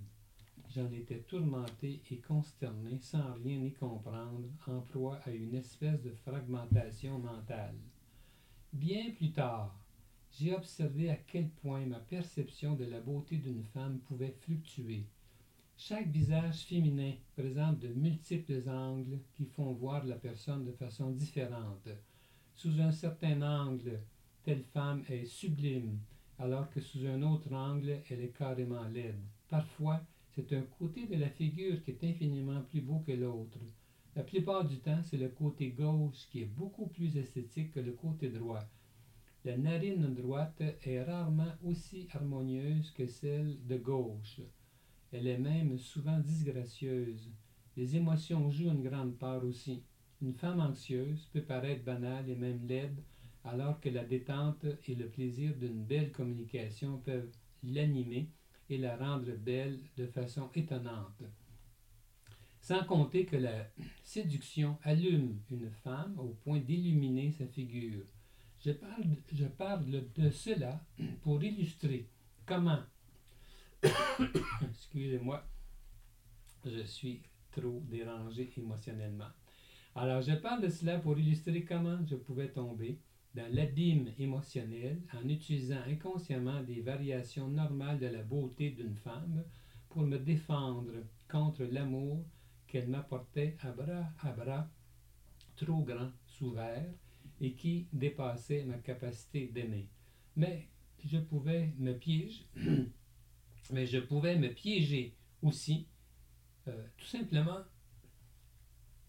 J'en 0.73 0.89
étais 0.93 1.19
tourmenté 1.19 2.01
et 2.09 2.19
consterné 2.19 2.99
sans 2.99 3.33
rien 3.43 3.61
y 3.65 3.73
comprendre, 3.73 4.47
en 4.67 4.79
proie 4.79 5.19
à 5.25 5.31
une 5.31 5.55
espèce 5.55 6.01
de 6.01 6.11
fragmentation 6.11 7.19
mentale. 7.19 7.75
Bien 8.71 9.11
plus 9.11 9.33
tard, 9.33 9.77
j'ai 10.31 10.55
observé 10.55 11.09
à 11.09 11.17
quel 11.17 11.49
point 11.49 11.85
ma 11.85 11.99
perception 11.99 12.75
de 12.75 12.85
la 12.85 13.01
beauté 13.01 13.37
d'une 13.37 13.63
femme 13.65 13.99
pouvait 13.99 14.37
fluctuer. 14.39 15.05
Chaque 15.77 16.07
visage 16.07 16.63
féminin 16.63 17.11
présente 17.35 17.79
de 17.79 17.89
multiples 17.89 18.63
angles 18.67 19.19
qui 19.35 19.43
font 19.45 19.73
voir 19.73 20.05
la 20.05 20.15
personne 20.15 20.63
de 20.63 20.71
façon 20.71 21.11
différente. 21.11 21.89
Sous 22.55 22.79
un 22.79 22.91
certain 22.91 23.41
angle, 23.41 23.99
telle 24.43 24.63
femme 24.73 25.03
est 25.09 25.25
sublime, 25.25 25.99
alors 26.39 26.69
que 26.69 26.79
sous 26.79 27.05
un 27.05 27.21
autre 27.23 27.53
angle, 27.53 27.99
elle 28.09 28.21
est 28.21 28.35
carrément 28.35 28.87
laide. 28.87 29.19
Parfois, 29.49 30.01
c'est 30.33 30.53
un 30.53 30.63
côté 30.79 31.07
de 31.07 31.17
la 31.17 31.29
figure 31.29 31.83
qui 31.83 31.91
est 31.91 32.03
infiniment 32.05 32.61
plus 32.61 32.81
beau 32.81 33.03
que 33.05 33.11
l'autre. 33.11 33.59
La 34.15 34.23
plupart 34.23 34.65
du 34.65 34.77
temps, 34.77 35.03
c'est 35.03 35.17
le 35.17 35.29
côté 35.29 35.71
gauche 35.71 36.25
qui 36.31 36.41
est 36.41 36.45
beaucoup 36.57 36.87
plus 36.87 37.17
esthétique 37.17 37.73
que 37.73 37.81
le 37.81 37.91
côté 37.91 38.29
droit. 38.29 38.63
La 39.43 39.57
narine 39.57 40.15
droite 40.15 40.63
est 40.83 41.03
rarement 41.03 41.53
aussi 41.65 42.07
harmonieuse 42.13 42.91
que 42.91 43.07
celle 43.07 43.57
de 43.67 43.77
gauche. 43.77 44.39
Elle 45.17 45.27
est 45.27 45.37
même 45.37 45.77
souvent 45.77 46.19
disgracieuse. 46.19 47.31
Les 47.77 47.95
émotions 47.95 48.49
jouent 48.49 48.71
une 48.71 48.83
grande 48.83 49.17
part 49.17 49.45
aussi. 49.45 49.81
Une 50.21 50.33
femme 50.33 50.59
anxieuse 50.59 51.29
peut 51.31 51.41
paraître 51.41 51.85
banale 51.85 52.29
et 52.29 52.35
même 52.35 52.67
laide, 52.67 53.01
alors 53.45 53.79
que 53.79 53.87
la 53.87 54.03
détente 54.03 54.65
et 54.85 54.93
le 54.93 55.07
plaisir 55.07 55.55
d'une 55.55 55.85
belle 55.85 56.11
communication 56.11 56.97
peuvent 56.97 57.31
l'animer 57.63 58.29
et 58.69 58.77
la 58.77 58.97
rendre 58.97 59.31
belle 59.37 59.79
de 59.95 60.05
façon 60.05 60.49
étonnante. 60.53 61.23
Sans 62.59 62.83
compter 62.83 63.25
que 63.25 63.37
la 63.37 63.69
séduction 64.03 64.77
allume 64.83 65.39
une 65.49 65.69
femme 65.69 66.19
au 66.19 66.35
point 66.43 66.59
d'illuminer 66.59 67.31
sa 67.31 67.47
figure. 67.47 68.03
Je 68.59 68.71
parle, 68.71 69.15
je 69.31 69.45
parle 69.45 70.11
de 70.13 70.29
cela 70.29 70.85
pour 71.21 71.41
illustrer 71.41 72.09
comment, 72.45 72.83
excusez-moi, 74.69 75.43
je 76.65 76.83
suis 76.83 77.21
trop 77.51 77.81
dérangé 77.89 78.51
émotionnellement. 78.57 79.29
Alors, 79.95 80.21
je 80.21 80.33
parle 80.33 80.61
de 80.61 80.69
cela 80.69 80.99
pour 80.99 81.17
illustrer 81.17 81.63
comment 81.63 81.99
je 82.05 82.15
pouvais 82.15 82.49
tomber 82.49 82.99
dans 83.33 83.53
l'abîme 83.53 84.11
émotionnel 84.17 85.01
en 85.13 85.27
utilisant 85.27 85.81
inconsciemment 85.87 86.61
des 86.63 86.81
variations 86.81 87.47
normales 87.47 87.99
de 87.99 88.07
la 88.07 88.23
beauté 88.23 88.71
d'une 88.71 88.95
femme 88.95 89.43
pour 89.89 90.03
me 90.03 90.17
défendre 90.17 90.91
contre 91.29 91.63
l'amour 91.63 92.25
qu'elle 92.67 92.87
m'apportait 92.87 93.55
à 93.61 93.71
bras 93.71 94.09
à 94.19 94.31
bras 94.31 94.67
trop 95.55 95.81
grand, 95.81 96.11
s'ouvert 96.25 96.85
et 97.39 97.53
qui 97.53 97.87
dépassait 97.93 98.63
ma 98.65 98.77
capacité 98.77 99.47
d'aimer. 99.47 99.89
Mais 100.35 100.67
je 101.03 101.17
pouvais 101.17 101.73
me 101.77 101.93
piéger, 101.93 102.45
mais 103.71 103.85
je 103.85 103.99
pouvais 103.99 104.37
me 104.37 104.49
piéger 104.49 105.15
aussi, 105.41 105.87
euh, 106.67 106.87
tout 106.97 107.05
simplement 107.05 107.59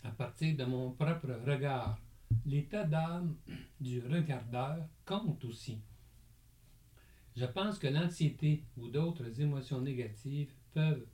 à 0.04 0.10
partir 0.10 0.56
de 0.56 0.64
mon 0.64 0.92
propre 0.92 1.32
regard 1.46 1.98
l'état 2.44 2.84
d'âme 2.84 3.36
du 3.80 4.00
regardeur 4.00 4.86
compte 5.04 5.44
aussi. 5.44 5.80
Je 7.36 7.44
pense 7.44 7.78
que 7.78 7.86
l'anxiété 7.86 8.64
ou 8.76 8.88
d'autres 8.88 9.40
émotions 9.40 9.80
négatives 9.80 10.52
peuvent, 10.72 11.06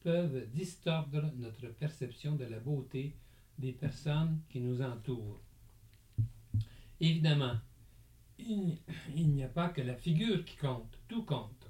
peuvent 0.00 0.46
distordre 0.52 1.32
notre 1.36 1.68
perception 1.68 2.36
de 2.36 2.44
la 2.44 2.60
beauté 2.60 3.16
des 3.58 3.72
personnes 3.72 4.40
qui 4.48 4.60
nous 4.60 4.82
entourent. 4.82 5.40
Évidemment, 7.00 7.56
il 8.38 8.78
n'y 9.28 9.42
a 9.42 9.48
pas 9.48 9.68
que 9.68 9.80
la 9.80 9.96
figure 9.96 10.44
qui 10.44 10.56
compte, 10.56 10.98
tout 11.08 11.24
compte. 11.24 11.61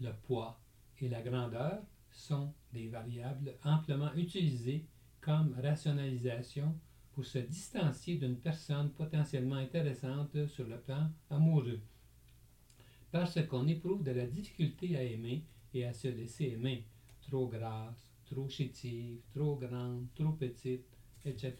Le 0.00 0.12
poids 0.26 0.60
et 1.00 1.08
la 1.08 1.22
grandeur 1.22 1.82
sont 2.10 2.52
des 2.72 2.88
variables 2.88 3.54
amplement 3.64 4.12
utilisées 4.14 4.84
comme 5.20 5.54
rationalisation 5.62 6.74
pour 7.12 7.24
se 7.24 7.38
distancier 7.38 8.16
d'une 8.16 8.36
personne 8.36 8.90
potentiellement 8.90 9.56
intéressante 9.56 10.46
sur 10.48 10.66
le 10.66 10.78
plan 10.78 11.10
amoureux. 11.30 11.80
Parce 13.12 13.40
qu'on 13.46 13.68
éprouve 13.68 14.02
de 14.02 14.10
la 14.10 14.26
difficulté 14.26 14.96
à 14.96 15.02
aimer 15.02 15.44
et 15.72 15.84
à 15.84 15.92
se 15.92 16.08
laisser 16.08 16.46
aimer, 16.46 16.84
trop 17.22 17.46
grasse, 17.46 18.08
trop 18.26 18.48
chétive, 18.48 19.20
trop 19.32 19.56
grande, 19.56 20.06
trop 20.14 20.32
petite, 20.32 20.86
etc. 21.24 21.54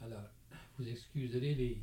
Alors, 0.00 0.30
vous 0.76 0.88
excuserez 0.88 1.54
les, 1.54 1.82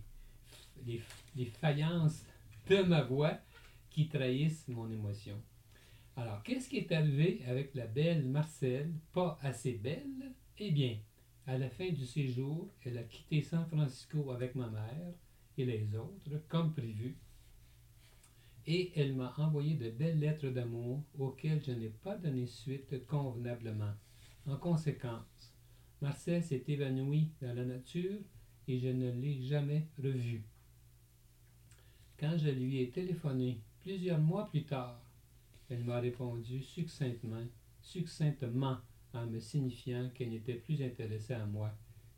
les, 0.86 1.02
les 1.36 1.46
faillances 1.46 2.26
de 2.70 2.82
ma 2.84 3.02
voix 3.04 3.38
qui 3.96 4.10
trahissent 4.10 4.68
mon 4.68 4.92
émotion. 4.92 5.42
Alors, 6.18 6.44
qu'est-ce 6.44 6.68
qui 6.68 6.80
est 6.80 6.92
arrivé 6.92 7.42
avec 7.48 7.74
la 7.76 7.88
belle 7.88 8.28
Marcel, 8.28 8.92
pas 9.14 9.40
assez 9.42 9.72
belle, 9.72 10.34
eh 10.58 10.72
bien, 10.72 10.98
à 11.48 11.58
la 11.58 11.70
fin 11.70 11.90
du 11.90 12.06
séjour, 12.06 12.70
elle 12.84 12.98
a 12.98 13.04
quitté 13.04 13.42
San 13.42 13.66
Francisco 13.66 14.32
avec 14.32 14.54
ma 14.54 14.68
mère 14.70 15.14
et 15.58 15.64
les 15.64 15.96
autres, 15.96 16.42
comme 16.50 16.74
prévu, 16.74 17.16
et 18.68 18.92
elle 19.00 19.16
m'a 19.16 19.34
envoyé 19.38 19.76
de 19.76 19.90
belles 19.90 20.20
lettres 20.20 20.50
d'amour 20.50 21.02
auxquelles 21.18 21.64
je 21.64 21.72
n'ai 21.72 21.94
pas 22.04 22.18
donné 22.18 22.48
suite 22.48 23.08
convenablement. 23.08 23.94
En 24.46 24.58
conséquence, 24.58 25.54
Marcel 26.02 26.44
s'est 26.44 26.66
évanoui 26.68 27.30
dans 27.42 27.56
la 27.56 27.64
nature 27.64 28.20
et 28.68 28.78
je 28.78 28.90
ne 28.90 29.10
l'ai 29.12 29.42
jamais 29.42 29.88
revu. 29.98 30.44
Quand 32.18 32.38
je 32.38 32.50
lui 32.50 32.82
ai 32.82 32.90
téléphoné 32.90 33.62
plusieurs 33.86 34.18
mois 34.20 34.48
plus 34.48 34.64
tard, 34.64 35.00
elle 35.70 35.84
m'a 35.84 36.00
répondu 36.00 36.60
succinctement, 36.64 37.46
succinctement 37.84 38.78
en 39.14 39.28
me 39.28 39.40
signifiant 39.40 40.10
qu'elle 40.10 40.32
n'était 40.32 40.56
plus 40.56 40.82
intéressée 40.82 41.36
à 41.36 41.46
moi. 41.46 41.72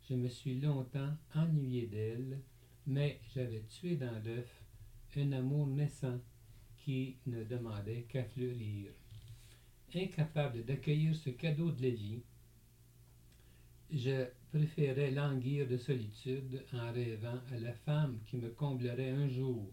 Je 0.08 0.14
me 0.14 0.28
suis 0.28 0.58
longtemps 0.58 1.12
ennuyé 1.34 1.86
d'elle, 1.86 2.40
mais 2.86 3.20
j'avais 3.34 3.60
tué 3.68 3.96
dans 3.96 4.18
l'œuf 4.24 4.62
un 5.16 5.32
amour 5.32 5.66
naissant 5.66 6.18
qui 6.78 7.16
ne 7.26 7.44
demandait 7.44 8.06
qu'à 8.08 8.24
fleurir. 8.24 8.90
Incapable 9.94 10.64
d'accueillir 10.64 11.14
ce 11.14 11.28
cadeau 11.28 11.70
de 11.70 11.82
la 11.82 11.90
vie, 11.90 12.22
je 13.92 14.24
préférais 14.52 15.10
languir 15.10 15.68
de 15.68 15.76
solitude 15.76 16.64
en 16.72 16.90
rêvant 16.92 17.40
à 17.52 17.58
la 17.58 17.74
femme 17.74 18.18
qui 18.24 18.38
me 18.38 18.48
comblerait 18.48 19.10
un 19.10 19.28
jour. 19.28 19.70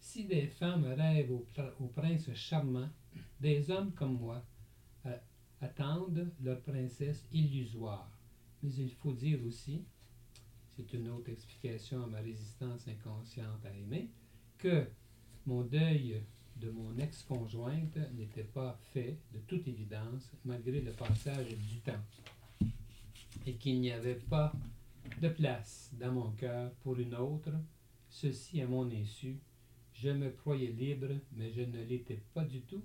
Si 0.00 0.24
des 0.24 0.46
femmes 0.46 0.84
rêvent 0.84 1.32
au, 1.32 1.46
au 1.80 1.86
prince 1.88 2.32
charmant, 2.34 2.88
des 3.40 3.70
hommes 3.70 3.92
comme 3.92 4.18
moi 4.18 4.44
attendent 5.60 6.30
leur 6.42 6.60
princesse 6.62 7.26
illusoire. 7.32 8.10
Mais 8.62 8.72
il 8.74 8.92
faut 8.92 9.12
dire 9.12 9.40
aussi, 9.46 9.84
c'est 10.76 10.92
une 10.92 11.08
autre 11.08 11.30
explication 11.30 12.04
à 12.04 12.06
ma 12.06 12.20
résistance 12.20 12.86
inconsciente 12.88 13.64
à 13.64 13.76
aimer, 13.76 14.08
que 14.58 14.86
mon 15.46 15.62
deuil 15.62 16.22
de 16.56 16.70
mon 16.70 16.96
ex-conjointe 16.98 17.96
n'était 18.16 18.44
pas 18.44 18.78
fait 18.92 19.18
de 19.32 19.38
toute 19.46 19.66
évidence 19.68 20.30
malgré 20.44 20.80
le 20.80 20.92
passage 20.92 21.48
du 21.48 21.80
temps 21.80 22.04
et 23.46 23.54
qu'il 23.54 23.80
n'y 23.80 23.92
avait 23.92 24.14
pas 24.16 24.52
de 25.20 25.28
place 25.28 25.90
dans 25.98 26.12
mon 26.12 26.30
cœur 26.32 26.72
pour 26.82 26.98
une 26.98 27.14
autre, 27.14 27.52
ceci 28.08 28.60
à 28.60 28.66
mon 28.66 28.90
insu. 28.90 29.38
Je 30.00 30.10
me 30.10 30.30
croyais 30.30 30.70
libre, 30.70 31.08
mais 31.32 31.50
je 31.50 31.62
ne 31.62 31.82
l'étais 31.84 32.22
pas 32.32 32.44
du 32.44 32.60
tout 32.62 32.82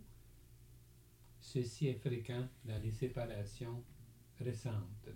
Ceci 1.43 1.87
est 1.87 1.99
fréquent 1.99 2.47
dans 2.63 2.81
les 2.81 2.91
séparations 2.91 3.83
récentes. 4.39 5.09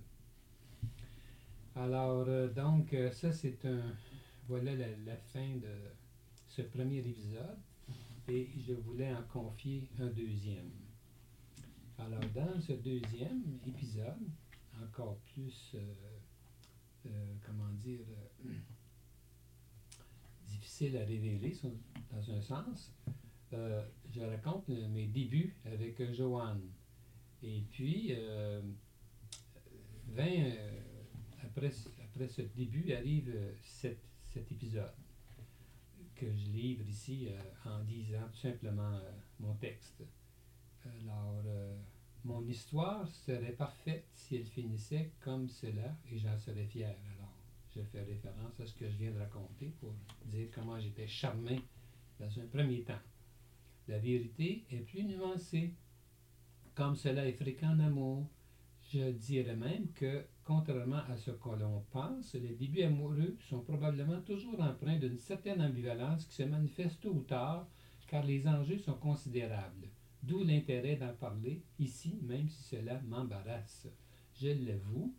Alors, 1.73 2.25
euh, 2.27 2.49
donc, 2.49 2.93
euh, 2.93 3.09
ça, 3.11 3.31
c'est 3.31 3.65
un. 3.65 3.95
Voilà 4.47 4.75
la, 4.75 5.15
fin 5.15 5.55
de 5.55 5.73
ce 6.47 6.61
premier 6.63 6.99
épisode. 6.99 7.57
Et 8.27 8.49
je 8.67 8.73
voulais 8.73 9.11
en 9.13 9.23
confier 9.23 9.89
un 9.99 10.07
deuxième. 10.07 10.69
Alors, 11.97 12.19
dans 12.35 12.59
ce 12.59 12.73
deuxième 12.73 13.59
épisode, 13.65 14.27
encore 14.83 15.17
plus, 15.33 15.75
euh, 17.05 17.33
comment 17.45 17.71
dire, 17.73 18.05
difficile 20.47 20.97
à 20.97 21.05
révéler, 21.05 21.53
dans 22.11 22.31
un 22.31 22.41
sens, 22.41 22.93
je 23.51 24.21
raconte 24.21 24.67
mes 24.69 25.07
débuts 25.07 25.55
avec 25.65 26.11
Joanne. 26.13 26.69
Et 27.43 27.63
puis, 27.71 28.13
20, 30.09 30.23
après, 31.43 31.71
après 32.03 32.27
ce 32.27 32.41
début 32.41 32.93
arrive 32.93 33.33
cet, 33.61 33.99
cet 34.29 34.51
épisode 34.51 34.93
que 36.15 36.25
je 36.31 36.49
livre 36.49 36.87
ici 36.87 37.29
en 37.65 37.83
disant 37.83 38.27
tout 38.31 38.39
simplement 38.39 38.99
mon 39.39 39.53
texte. 39.55 40.03
Alors, 41.01 41.43
mon 42.23 42.45
histoire 42.47 43.07
serait 43.07 43.51
parfaite 43.51 44.07
si 44.13 44.37
elle 44.37 44.45
finissait 44.45 45.11
comme 45.21 45.47
cela 45.47 45.95
et 46.11 46.17
j'en 46.17 46.37
serais 46.37 46.65
fier. 46.65 46.95
Alors, 47.15 47.33
je 47.75 47.81
fais 47.81 48.03
référence 48.03 48.59
à 48.59 48.65
ce 48.65 48.73
que 48.73 48.89
je 48.89 48.97
viens 48.97 49.11
de 49.11 49.19
raconter 49.19 49.67
pour 49.79 49.93
dire 50.25 50.47
comment 50.53 50.79
j'étais 50.79 51.07
charmé 51.07 51.61
dans 52.19 52.39
un 52.39 52.45
premier 52.47 52.83
temps. 52.83 53.01
La 53.87 53.99
vérité 53.99 54.65
est 54.69 54.81
plus 54.81 55.03
nuancée. 55.03 55.73
Comme 56.75 56.95
cela 56.95 57.27
est 57.27 57.33
fréquent 57.33 57.73
en 57.73 57.79
amour, 57.79 58.27
je 58.93 59.11
dirais 59.11 59.55
même 59.55 59.91
que, 59.93 60.25
contrairement 60.43 61.01
à 61.09 61.17
ce 61.17 61.31
que 61.31 61.49
l'on 61.49 61.83
pense, 61.91 62.33
les 62.35 62.55
débuts 62.55 62.83
amoureux 62.83 63.35
sont 63.49 63.61
probablement 63.61 64.21
toujours 64.21 64.61
empreints 64.61 64.99
d'une 64.99 65.17
certaine 65.17 65.61
ambivalence 65.61 66.25
qui 66.25 66.35
se 66.35 66.43
manifeste 66.43 67.01
tôt 67.01 67.13
ou 67.13 67.23
tard, 67.23 67.67
car 68.07 68.23
les 68.23 68.47
enjeux 68.47 68.77
sont 68.77 68.93
considérables. 68.93 69.89
D'où 70.23 70.43
l'intérêt 70.43 70.95
d'en 70.95 71.13
parler 71.13 71.61
ici, 71.79 72.19
même 72.23 72.49
si 72.49 72.63
cela 72.63 73.01
m'embarrasse. 73.01 73.87
Je 74.35 74.49
l'avoue, 74.49 75.13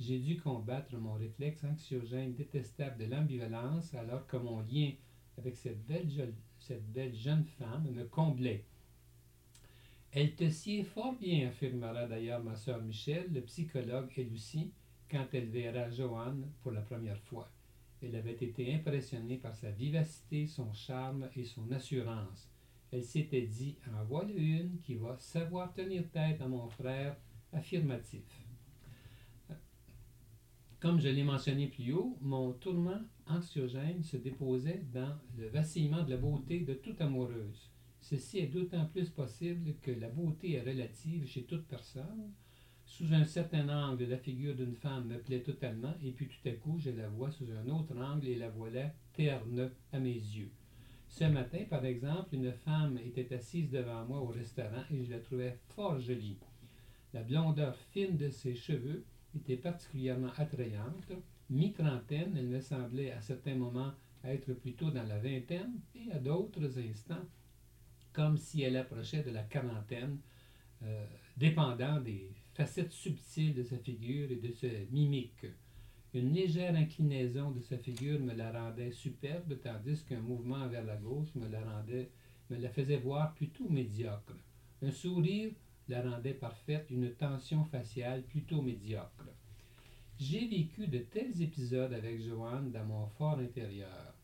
j'ai 0.00 0.18
dû 0.18 0.36
combattre 0.36 0.96
mon 0.96 1.14
réflexe 1.14 1.64
anxiogène 1.64 2.34
détestable 2.34 2.98
de 2.98 3.10
l'ambivalence 3.10 3.94
alors 3.94 4.26
que 4.26 4.36
mon 4.36 4.60
lien 4.60 4.92
avec 5.38 5.56
cette 5.56 5.84
belle, 5.86 7.14
jeune 7.14 7.44
femme 7.58 7.90
me 7.90 8.04
comblait. 8.04 8.64
Elle 10.12 10.34
te 10.34 10.48
sied 10.48 10.84
fort 10.84 11.14
bien, 11.14 11.48
affirmera 11.48 12.06
d'ailleurs 12.06 12.42
ma 12.42 12.54
sœur 12.54 12.80
Michel, 12.82 13.32
le 13.32 13.40
psychologue 13.42 14.12
elle 14.16 14.30
quand 15.10 15.26
elle 15.32 15.48
verra 15.48 15.90
Joanne 15.90 16.50
pour 16.62 16.72
la 16.72 16.82
première 16.82 17.20
fois. 17.20 17.50
Elle 18.02 18.16
avait 18.16 18.32
été 18.32 18.74
impressionnée 18.74 19.38
par 19.38 19.56
sa 19.56 19.70
vivacité, 19.70 20.46
son 20.46 20.72
charme 20.72 21.28
et 21.36 21.44
son 21.44 21.70
assurance 21.72 22.48
elle 22.94 23.02
s'était 23.02 23.42
dit 23.42 23.76
En 23.92 24.04
voilà 24.04 24.32
une 24.32 24.78
qui 24.82 24.94
va 24.94 25.16
savoir 25.18 25.72
tenir 25.74 26.08
tête 26.10 26.40
à 26.40 26.46
mon 26.46 26.68
frère 26.68 27.16
affirmatif. 27.52 28.22
Comme 30.84 31.00
je 31.00 31.08
l'ai 31.08 31.24
mentionné 31.24 31.68
plus 31.68 31.94
haut, 31.94 32.18
mon 32.20 32.52
tourment 32.52 33.00
anxiogène 33.26 34.02
se 34.02 34.18
déposait 34.18 34.84
dans 34.92 35.18
le 35.38 35.48
vacillement 35.48 36.02
de 36.02 36.10
la 36.10 36.18
beauté 36.18 36.60
de 36.60 36.74
toute 36.74 37.00
amoureuse. 37.00 37.70
Ceci 38.02 38.40
est 38.40 38.48
d'autant 38.48 38.84
plus 38.84 39.08
possible 39.08 39.76
que 39.80 39.92
la 39.92 40.10
beauté 40.10 40.52
est 40.52 40.60
relative 40.60 41.26
chez 41.26 41.44
toute 41.44 41.66
personne. 41.66 42.34
Sous 42.84 43.14
un 43.14 43.24
certain 43.24 43.66
angle, 43.70 44.04
la 44.04 44.18
figure 44.18 44.54
d'une 44.54 44.74
femme 44.74 45.06
me 45.06 45.16
plaît 45.16 45.40
totalement, 45.40 45.94
et 46.02 46.12
puis 46.12 46.28
tout 46.28 46.46
à 46.46 46.52
coup, 46.52 46.78
je 46.78 46.90
la 46.90 47.08
vois 47.08 47.30
sous 47.30 47.50
un 47.50 47.66
autre 47.70 47.96
angle 47.96 48.28
et 48.28 48.36
la 48.36 48.50
voilà 48.50 48.92
terne 49.14 49.70
à 49.90 49.98
mes 49.98 50.12
yeux. 50.12 50.52
Ce 51.08 51.24
matin, 51.24 51.64
par 51.70 51.86
exemple, 51.86 52.34
une 52.34 52.52
femme 52.52 52.98
était 52.98 53.34
assise 53.34 53.70
devant 53.70 54.04
moi 54.04 54.20
au 54.20 54.26
restaurant 54.26 54.84
et 54.90 55.02
je 55.02 55.12
la 55.12 55.20
trouvais 55.20 55.58
fort 55.68 55.98
jolie. 55.98 56.36
La 57.14 57.22
blondeur 57.22 57.74
fine 57.74 58.18
de 58.18 58.28
ses 58.28 58.54
cheveux 58.54 59.06
était 59.36 59.56
particulièrement 59.56 60.32
attrayante. 60.36 61.12
Mi-trentaine, 61.50 62.34
elle 62.36 62.48
me 62.48 62.60
semblait 62.60 63.12
à 63.12 63.20
certains 63.20 63.54
moments 63.54 63.92
être 64.24 64.54
plutôt 64.54 64.90
dans 64.90 65.02
la 65.02 65.18
vingtaine 65.18 65.80
et 65.94 66.10
à 66.12 66.18
d'autres 66.18 66.78
instants 66.78 67.26
comme 68.14 68.38
si 68.38 68.62
elle 68.62 68.76
approchait 68.76 69.22
de 69.22 69.30
la 69.30 69.42
quarantaine, 69.42 70.18
euh, 70.82 71.04
dépendant 71.36 72.00
des 72.00 72.30
facettes 72.54 72.92
subtiles 72.92 73.54
de 73.54 73.64
sa 73.64 73.76
figure 73.76 74.30
et 74.30 74.36
de 74.36 74.52
ses 74.52 74.88
mimiques. 74.90 75.46
Une 76.14 76.32
légère 76.32 76.76
inclinaison 76.76 77.50
de 77.50 77.60
sa 77.60 77.76
figure 77.76 78.20
me 78.20 78.32
la 78.32 78.52
rendait 78.52 78.92
superbe, 78.92 79.58
tandis 79.60 80.04
qu'un 80.04 80.20
mouvement 80.20 80.68
vers 80.68 80.84
la 80.84 80.96
gauche 80.96 81.34
me 81.34 81.48
la, 81.48 81.60
rendait, 81.60 82.08
me 82.50 82.56
la 82.56 82.68
faisait 82.68 82.98
voir 82.98 83.34
plutôt 83.34 83.68
médiocre. 83.68 84.36
Un 84.80 84.92
sourire 84.92 85.50
la 85.88 86.02
rendait 86.02 86.34
parfaite, 86.34 86.86
une 86.90 87.12
tension 87.12 87.64
faciale 87.64 88.22
plutôt 88.22 88.62
médiocre. 88.62 89.28
J'ai 90.18 90.46
vécu 90.46 90.86
de 90.86 90.98
tels 90.98 91.42
épisodes 91.42 91.92
avec 91.92 92.20
Joanne 92.20 92.70
dans 92.70 92.84
mon 92.84 93.06
fort 93.06 93.38
intérieur. 93.38 94.14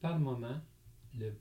Par 0.00 0.18
moments, 0.18 0.60
le, 1.18 1.32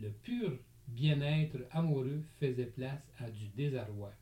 le 0.00 0.10
pur 0.10 0.58
bien-être 0.88 1.58
amoureux 1.70 2.22
faisait 2.40 2.66
place 2.66 3.12
à 3.18 3.30
du 3.30 3.48
désarroi. 3.48 4.12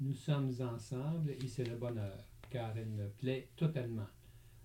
Nous 0.00 0.14
sommes 0.14 0.52
ensemble 0.60 1.30
et 1.30 1.46
c'est 1.46 1.68
le 1.68 1.76
bonheur, 1.76 2.18
car 2.50 2.76
elle 2.76 2.90
me 2.90 3.08
plaît 3.08 3.48
totalement 3.56 4.08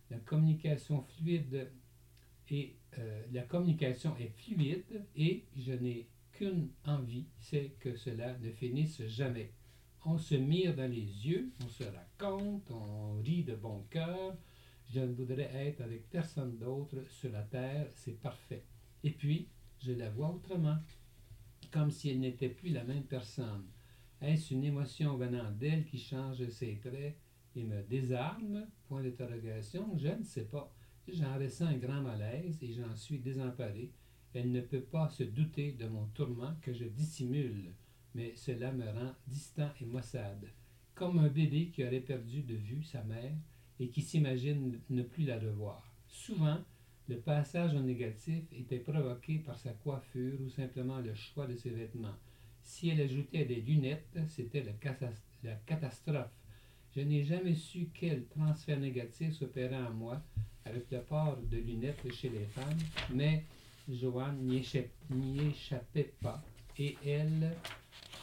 la 0.10 0.18
communication 0.20 1.02
fluide 1.02 1.70
et 2.50 2.76
euh, 2.98 3.24
la 3.34 3.42
communication 3.44 4.16
est 4.18 4.30
fluide 4.30 5.06
et 5.16 5.44
je 5.56 5.74
n'ai 5.74 6.08
qu'une 6.38 6.70
envie, 6.86 7.26
c'est 7.40 7.76
que 7.80 7.96
cela 7.96 8.38
ne 8.38 8.52
finisse 8.52 9.02
jamais. 9.08 9.52
On 10.06 10.18
se 10.18 10.36
mire 10.36 10.76
dans 10.76 10.90
les 10.90 11.28
yeux, 11.28 11.52
on 11.66 11.68
se 11.68 11.84
raconte, 11.84 12.70
on 12.72 13.16
rit 13.22 13.44
de 13.44 13.56
bon 13.56 13.84
cœur. 13.90 14.38
Je 14.94 15.00
ne 15.00 15.14
voudrais 15.14 15.52
être 15.68 15.82
avec 15.82 16.10
personne 16.10 16.58
d'autre 16.58 16.98
sur 17.10 17.32
la 17.32 17.42
terre, 17.42 17.90
c'est 17.96 18.20
parfait. 18.22 18.64
Et 19.04 19.12
puis, 19.12 19.50
je 19.80 19.92
la 19.92 20.10
vois 20.10 20.30
autrement, 20.30 20.78
comme 21.72 21.92
si 21.92 22.10
elle 22.10 22.20
n'était 22.20 22.50
plus 22.50 22.70
la 22.70 22.84
même 22.84 23.04
personne. 23.04 23.66
Est-ce 24.22 24.54
une 24.54 24.64
émotion 24.64 25.18
venant 25.18 25.52
d'elle 25.52 25.86
qui 25.86 25.98
change 25.98 26.48
ses 26.50 26.78
traits 26.78 27.18
et 27.56 27.64
me 27.64 27.82
désarme? 27.84 28.68
Point 28.88 29.04
d'interrogation. 29.04 29.98
Je 29.98 30.08
ne 30.08 30.24
sais 30.24 30.46
pas. 30.46 30.74
J'en 31.08 31.38
ressens 31.38 31.66
un 31.68 31.78
grand 31.78 32.02
malaise 32.02 32.58
et 32.62 32.74
j'en 32.74 32.96
suis 32.96 33.20
désemparé. 33.20 33.92
Elle 34.34 34.52
ne 34.52 34.62
peut 34.62 34.82
pas 34.82 35.10
se 35.10 35.24
douter 35.24 35.72
de 35.72 35.88
mon 35.88 36.06
tourment 36.08 36.56
que 36.62 36.74
je 36.74 36.86
dissimule, 36.86 37.72
mais 38.14 38.34
cela 38.36 38.72
me 38.72 38.86
rend 38.86 39.14
distant 39.28 39.70
et 39.82 39.86
maussade, 39.86 40.48
comme 40.96 41.20
un 41.20 41.28
bébé 41.28 41.70
qui 41.74 41.84
aurait 41.84 42.00
perdu 42.00 42.42
de 42.42 42.56
vue 42.56 42.84
sa 42.84 43.04
mère 43.04 43.34
et 43.80 43.90
qui 43.90 44.02
s'imagine 44.02 44.80
ne 44.90 45.04
plus 45.04 45.26
la 45.26 45.40
revoir. 45.40 45.84
Souvent, 46.08 46.58
le 47.10 47.18
passage 47.18 47.74
en 47.74 47.82
négatif 47.82 48.44
était 48.52 48.80
provoqué 48.80 49.40
par 49.40 49.58
sa 49.58 49.72
coiffure 49.72 50.40
ou 50.42 50.50
simplement 50.50 51.00
le 51.00 51.14
choix 51.14 51.48
de 51.48 51.56
ses 51.56 51.70
vêtements. 51.70 52.16
Si 52.64 52.90
elle 52.90 53.02
ajoutait 53.02 53.46
des 53.46 53.62
lunettes, 53.62 54.20
c'était 54.28 54.64
la 55.44 55.54
catastrophe. 55.66 56.32
Je 56.96 57.02
n'ai 57.02 57.24
jamais 57.24 57.56
su 57.56 57.90
quel 57.94 58.26
transfert 58.26 58.80
négatif 58.80 59.34
s'opérait 59.34 59.78
en 59.78 59.94
moi 59.94 60.22
avec 60.66 60.92
le 60.92 61.00
port 61.00 61.38
de 61.50 61.58
lunettes 61.58 62.12
chez 62.12 62.30
les 62.30 62.46
femmes, 62.48 62.78
mais 63.14 63.46
Joanne 63.90 64.46
n'y 64.46 65.40
échappait, 65.40 66.14
pas 66.22 66.44
et 66.78 66.96
elle 67.06 67.56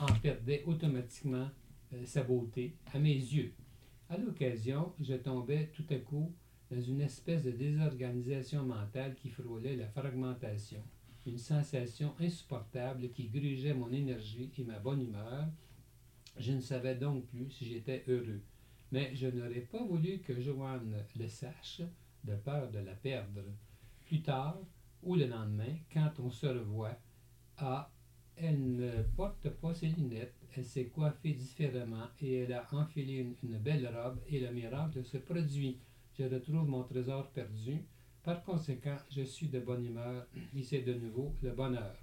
en 0.00 0.12
perdait 0.20 0.62
automatiquement 0.66 1.48
euh, 1.92 2.04
sa 2.04 2.22
beauté 2.22 2.76
à 2.92 2.98
mes 2.98 3.14
yeux. 3.14 3.52
À 4.08 4.16
l'occasion, 4.16 4.92
je 5.00 5.14
tombais 5.14 5.70
tout 5.74 5.86
à 5.90 5.96
coup 5.96 6.32
dans 6.70 6.80
une 6.80 7.00
espèce 7.00 7.42
de 7.42 7.50
désorganisation 7.50 8.64
mentale 8.64 9.14
qui 9.16 9.30
frôlait 9.30 9.76
la 9.76 9.88
fragmentation, 9.88 10.82
une 11.26 11.38
sensation 11.38 12.14
insupportable 12.20 13.10
qui 13.10 13.28
grugeait 13.28 13.74
mon 13.74 13.92
énergie 13.92 14.50
et 14.56 14.64
ma 14.64 14.78
bonne 14.78 15.02
humeur. 15.02 15.48
Je 16.38 16.52
ne 16.52 16.60
savais 16.60 16.94
donc 16.94 17.26
plus 17.26 17.50
si 17.50 17.66
j'étais 17.66 18.04
heureux 18.08 18.42
mais 18.94 19.10
je 19.16 19.26
n'aurais 19.26 19.60
pas 19.60 19.82
voulu 19.82 20.20
que 20.20 20.40
Joanne 20.40 21.04
le 21.16 21.26
sache, 21.26 21.82
de 22.22 22.36
peur 22.36 22.70
de 22.70 22.78
la 22.78 22.94
perdre. 22.94 23.42
Plus 24.06 24.22
tard, 24.22 24.56
ou 25.04 25.14
le 25.14 25.26
lendemain, 25.26 25.76
quand 25.92 26.12
on 26.18 26.30
se 26.30 26.46
revoit, 26.46 26.96
ah, 27.58 27.90
elle 28.36 28.76
ne 28.76 29.02
porte 29.16 29.48
pas 29.48 29.74
ses 29.74 29.88
lunettes, 29.88 30.34
elle 30.56 30.64
s'est 30.64 30.86
coiffée 30.86 31.32
différemment 31.32 32.08
et 32.20 32.40
elle 32.40 32.52
a 32.52 32.66
enfilé 32.72 33.18
une, 33.18 33.34
une, 33.42 33.58
belle 33.58 33.86
robe 33.86 34.18
et 34.28 34.40
le 34.40 34.50
miracle 34.50 35.04
se 35.04 35.18
produit. 35.18 35.78
Je 36.18 36.24
retrouve 36.24 36.68
mon 36.68 36.82
trésor 36.82 37.30
perdu. 37.30 37.84
Par 38.22 38.42
conséquent, 38.42 38.96
je 39.10 39.22
suis 39.22 39.48
de 39.48 39.60
bonne 39.60 39.84
humeur 39.84 40.26
et 40.56 40.62
c'est 40.62 40.82
de 40.82 40.94
nouveau 40.94 41.34
le 41.42 41.50
bonheur. 41.50 41.94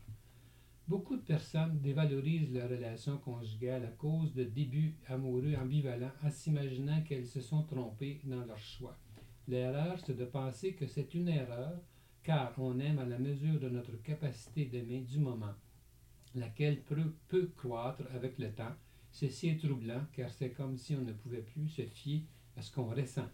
Beaucoup 0.88 1.16
de 1.16 1.22
personnes 1.22 1.80
dévalorisent 1.80 2.52
leur 2.52 2.70
relation 2.70 3.18
conjugale 3.18 3.86
à 3.86 3.92
cause 3.92 4.34
de 4.34 4.44
débuts 4.44 4.98
amoureux 5.08 5.56
ambivalents 5.56 6.12
en 6.24 6.30
s'imaginant 6.30 7.02
qu'elles 7.04 7.28
se 7.28 7.40
sont 7.40 7.64
trompées 7.64 8.20
dans 8.26 8.44
leur 8.46 8.58
choix. 8.58 8.98
L'erreur, 9.48 9.98
c'est 10.06 10.18
de 10.18 10.26
penser 10.26 10.74
que 10.74 10.88
c'est 10.88 11.14
une 11.14 11.30
erreur, 11.30 11.80
car 12.24 12.54
on 12.58 12.80
aime 12.80 13.00
à 13.00 13.06
la 13.06 13.18
mesure 13.18 13.60
de 13.60 13.70
notre 13.70 13.96
capacité 14.04 14.66
d'aimer 14.66 15.02
du 15.02 15.20
moment, 15.20 15.54
laquelle 16.36 16.82
peut, 16.82 17.52
croître 17.58 18.04
avec 18.14 18.38
le 18.38 18.52
temps. 18.52 18.76
Ceci 19.12 19.50
est 19.50 19.58
troublant, 19.58 20.06
car 20.14 20.32
c'est 20.32 20.52
comme 20.52 20.78
si 20.78 20.96
on 20.96 21.02
ne 21.02 21.14
pouvait 21.14 21.42
plus 21.42 21.68
se 21.68 21.82
fier 21.82 22.24
à 22.56 22.62
ce 22.62 22.72
qu'on 22.72 22.90
ressent. 22.90 23.30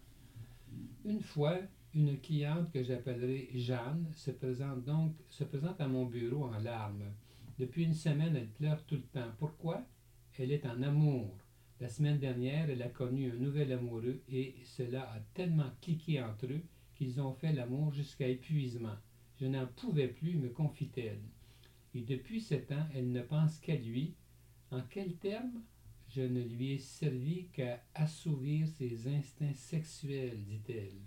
Une 1.04 1.20
fois, 1.20 1.58
une 1.94 2.18
cliente 2.20 2.70
que 2.72 2.82
j'appellerai 2.82 3.50
Jeanne 3.54 4.10
se 4.14 4.30
présente 4.30 4.84
donc 4.84 5.14
se 5.30 5.44
présente 5.44 5.80
à 5.80 5.88
mon 5.88 6.06
bureau 6.06 6.44
en 6.44 6.58
larmes. 6.58 7.12
Depuis 7.58 7.84
une 7.84 7.94
semaine, 7.94 8.36
elle 8.36 8.50
pleure 8.50 8.84
tout 8.84 8.96
le 8.96 9.02
temps. 9.02 9.32
Pourquoi? 9.38 9.82
Elle 10.38 10.52
est 10.52 10.66
en 10.66 10.82
amour. 10.82 11.36
La 11.80 11.88
semaine 11.88 12.18
dernière, 12.18 12.68
elle 12.70 12.82
a 12.82 12.88
connu 12.88 13.30
un 13.30 13.36
nouvel 13.36 13.72
amoureux 13.72 14.20
et 14.28 14.56
cela 14.64 15.02
a 15.12 15.20
tellement 15.34 15.70
cliqué 15.80 16.22
entre 16.22 16.46
eux 16.46 16.62
qu'ils 16.98 17.20
ont 17.20 17.32
fait 17.32 17.52
l'amour 17.52 17.92
jusqu'à 17.94 18.26
épuisement. 18.26 18.96
Je 19.40 19.46
n'en 19.46 19.66
pouvais 19.66 20.08
plus, 20.08 20.34
me 20.34 20.48
confie-t-elle. 20.48 21.22
Et 21.94 22.00
depuis 22.00 22.40
sept 22.40 22.72
ans, 22.72 22.86
elle 22.92 23.12
ne 23.12 23.22
pense 23.22 23.58
qu'à 23.60 23.76
lui. 23.76 24.14
En 24.72 24.82
quels 24.82 25.14
termes 25.14 25.62
Je 26.08 26.22
ne 26.22 26.42
lui 26.42 26.72
ai 26.72 26.78
servi 26.78 27.46
qu'à 27.52 27.82
assouvir 27.94 28.66
ses 28.66 29.06
instincts 29.08 29.54
sexuels, 29.54 30.44
dit-elle. 30.44 30.98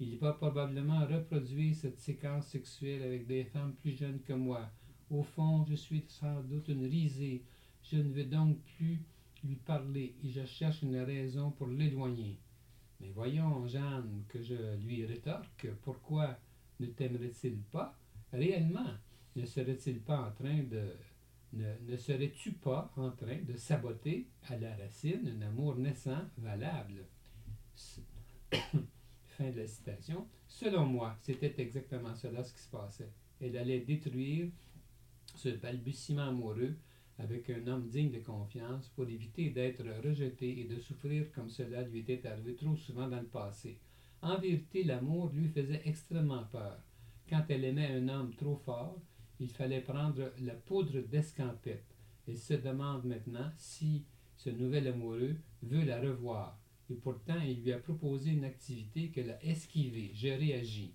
Il 0.00 0.18
va 0.18 0.32
probablement 0.32 1.06
reproduire 1.06 1.74
cette 1.74 2.00
séquence 2.00 2.48
sexuelle 2.48 3.02
avec 3.02 3.26
des 3.26 3.44
femmes 3.44 3.74
plus 3.80 3.96
jeunes 3.96 4.20
que 4.20 4.34
moi. 4.34 4.68
Au 5.08 5.22
fond, 5.22 5.64
je 5.64 5.74
suis 5.74 6.04
sans 6.08 6.42
doute 6.42 6.68
une 6.68 6.86
risée. 6.86 7.44
Je 7.82 7.96
ne 7.96 8.12
veux 8.12 8.24
donc 8.24 8.58
plus 8.76 9.00
lui 9.44 9.56
parler 9.56 10.16
et 10.24 10.28
je 10.28 10.44
cherche 10.44 10.82
une 10.82 10.98
raison 10.98 11.52
pour 11.52 11.68
l'éloigner. 11.68 12.36
Mais 13.00 13.10
voyons, 13.10 13.66
Jeanne, 13.66 14.24
que 14.28 14.42
je 14.42 14.76
lui 14.76 15.04
rétorque, 15.04 15.68
pourquoi 15.82 16.38
ne 16.80 16.86
t'aimerait-il 16.86 17.58
pas? 17.72 17.96
Réellement 18.32 18.94
Ne 19.34 19.44
serait-il 19.44 20.00
pas 20.00 20.28
en 20.28 20.32
train 20.32 20.62
de. 20.62 20.96
Ne, 21.52 21.74
ne 21.88 21.96
serais-tu 21.96 22.52
pas 22.52 22.92
en 22.96 23.10
train 23.10 23.38
de 23.42 23.56
saboter 23.56 24.26
à 24.48 24.56
la 24.56 24.74
racine 24.76 25.28
un 25.28 25.46
amour 25.46 25.76
naissant, 25.76 26.22
valable? 26.38 27.06
Fin 28.50 29.50
de 29.50 29.60
la 29.60 29.66
citation. 29.66 30.26
Selon 30.48 30.86
moi, 30.86 31.16
c'était 31.22 31.54
exactement 31.58 32.14
cela 32.14 32.42
ce 32.42 32.52
qui 32.52 32.60
se 32.60 32.70
passait. 32.70 33.10
Elle 33.40 33.56
allait 33.56 33.80
détruire 33.80 34.48
ce 35.34 35.50
balbutiement 35.50 36.28
amoureux 36.28 36.76
avec 37.18 37.48
un 37.50 37.66
homme 37.66 37.88
digne 37.88 38.10
de 38.10 38.18
confiance 38.18 38.88
pour 38.94 39.08
éviter 39.08 39.50
d'être 39.50 39.84
rejeté 40.04 40.60
et 40.60 40.64
de 40.64 40.78
souffrir 40.78 41.30
comme 41.32 41.48
cela 41.48 41.82
lui 41.82 42.00
était 42.00 42.26
arrivé 42.26 42.54
trop 42.54 42.76
souvent 42.76 43.08
dans 43.08 43.20
le 43.20 43.26
passé. 43.26 43.78
En 44.22 44.38
vérité, 44.38 44.84
l'amour 44.84 45.30
lui 45.32 45.48
faisait 45.48 45.82
extrêmement 45.84 46.44
peur. 46.44 46.78
Quand 47.28 47.44
elle 47.48 47.64
aimait 47.64 47.92
un 47.92 48.08
homme 48.08 48.34
trop 48.34 48.56
fort, 48.56 49.00
il 49.40 49.50
fallait 49.50 49.80
prendre 49.80 50.32
la 50.40 50.54
poudre 50.54 51.00
d'escampette. 51.00 51.84
Elle 52.28 52.38
se 52.38 52.54
demande 52.54 53.04
maintenant 53.04 53.50
si 53.56 54.04
ce 54.36 54.50
nouvel 54.50 54.88
amoureux 54.88 55.36
veut 55.62 55.84
la 55.84 56.00
revoir. 56.00 56.58
Et 56.90 56.94
pourtant, 56.94 57.40
il 57.40 57.62
lui 57.62 57.72
a 57.72 57.78
proposé 57.78 58.30
une 58.30 58.44
activité 58.44 59.08
qu'elle 59.08 59.30
a 59.30 59.44
esquivée. 59.44 60.10
Je 60.14 60.28
réagis. 60.28 60.94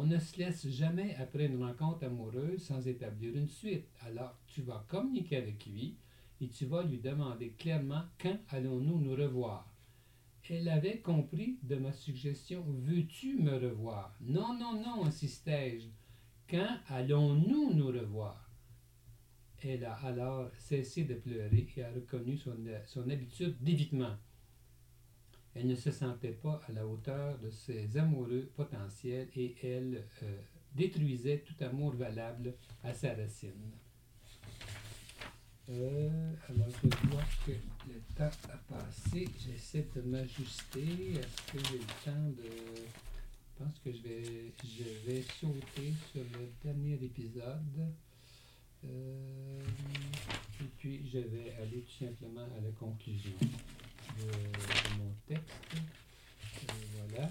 On 0.00 0.06
ne 0.06 0.20
se 0.20 0.38
laisse 0.38 0.68
jamais 0.68 1.16
après 1.16 1.46
une 1.46 1.60
rencontre 1.60 2.04
amoureuse 2.04 2.62
sans 2.62 2.86
établir 2.86 3.34
une 3.34 3.48
suite. 3.48 3.88
Alors, 4.06 4.38
tu 4.46 4.62
vas 4.62 4.86
communiquer 4.86 5.38
avec 5.38 5.66
lui 5.66 5.96
et 6.40 6.46
tu 6.46 6.66
vas 6.66 6.84
lui 6.84 6.98
demander 6.98 7.50
clairement 7.58 8.04
quand 8.22 8.38
allons-nous 8.50 9.00
nous 9.00 9.16
revoir. 9.16 9.68
Elle 10.48 10.68
avait 10.68 10.98
compris 10.98 11.58
de 11.64 11.74
ma 11.74 11.90
suggestion 11.90 12.64
Veux-tu 12.68 13.40
me 13.40 13.56
revoir? 13.56 14.16
Non, 14.20 14.56
non, 14.56 14.80
non, 14.80 15.04
insistai-je. 15.04 15.88
Quand 16.48 16.76
allons-nous 16.86 17.74
nous 17.74 17.88
revoir? 17.88 18.48
Elle 19.64 19.84
a 19.84 19.94
alors 19.94 20.48
cessé 20.60 21.02
de 21.02 21.14
pleurer 21.14 21.66
et 21.76 21.82
a 21.82 21.90
reconnu 21.90 22.36
son, 22.36 22.54
son 22.86 23.10
habitude 23.10 23.56
d'évitement. 23.60 24.16
Elle 25.60 25.66
ne 25.66 25.74
se 25.74 25.90
sentait 25.90 26.38
pas 26.40 26.60
à 26.68 26.72
la 26.72 26.86
hauteur 26.86 27.36
de 27.38 27.50
ses 27.50 27.96
amoureux 27.96 28.48
potentiels 28.54 29.26
et 29.34 29.56
elle 29.64 30.04
euh, 30.22 30.36
détruisait 30.72 31.38
tout 31.44 31.64
amour 31.64 31.94
valable 31.94 32.54
à 32.84 32.94
sa 32.94 33.12
racine. 33.14 33.72
Euh, 35.68 36.32
alors 36.48 36.68
je 36.70 37.08
vois 37.08 37.24
que 37.44 37.50
le 37.88 38.00
temps 38.16 38.30
a 38.52 38.72
passé. 38.72 39.28
J'essaie 39.36 39.84
de 39.96 40.02
m'ajuster. 40.02 41.14
Est-ce 41.14 41.52
que 41.52 41.58
j'ai 41.68 41.78
le 41.78 42.04
temps 42.04 42.28
de. 42.36 42.50
Je 42.78 43.64
pense 43.64 43.80
que 43.80 43.90
je 43.92 44.02
vais, 44.02 44.52
je 44.62 45.10
vais 45.10 45.22
sauter 45.22 45.92
sur 46.12 46.22
le 46.22 46.52
dernier 46.62 46.94
épisode. 47.02 47.92
Euh, 48.84 49.60
et 50.60 50.68
puis 50.78 51.00
je 51.12 51.18
vais 51.18 51.52
aller 51.60 51.80
tout 51.80 52.04
simplement 52.04 52.46
à 52.56 52.60
la 52.60 52.70
conclusion 52.78 53.32
de, 54.18 54.98
mon 54.98 55.14
texte. 55.26 55.54
voilà. 57.08 57.28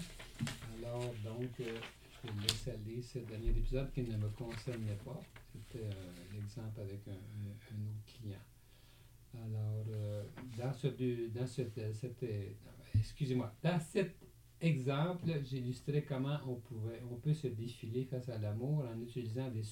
Alors, 0.78 1.14
donc, 1.24 1.50
euh, 1.60 1.78
je 2.10 2.28
vais 2.28 2.42
laisser 2.42 2.70
aller 2.70 3.02
ce 3.02 3.18
dernier 3.20 3.50
épisode 3.50 3.92
qui 3.92 4.02
ne 4.02 4.16
me 4.16 4.28
concernait 4.30 4.98
pas. 5.04 5.20
C'était 5.52 5.84
euh, 5.84 5.90
l'exemple 6.32 6.80
avec 6.80 7.00
un, 7.08 7.48
autre 7.50 8.04
client. 8.06 8.38
Alors, 9.34 9.84
euh, 9.90 10.24
dans 10.56 10.72
ce, 10.72 10.88
dans 11.28 11.46
cette, 11.46 12.24
excusez-moi, 12.94 13.52
dans 13.62 13.80
cet 13.80 14.16
exemple, 14.60 15.30
j'illustrais 15.44 16.02
comment 16.02 16.38
on, 16.46 16.54
pouvait, 16.54 17.02
on 17.10 17.16
peut 17.16 17.34
se 17.34 17.46
défiler 17.48 18.04
face 18.04 18.28
à 18.28 18.38
l'amour 18.38 18.84
en 18.92 19.00
utilisant 19.00 19.48
des, 19.50 19.62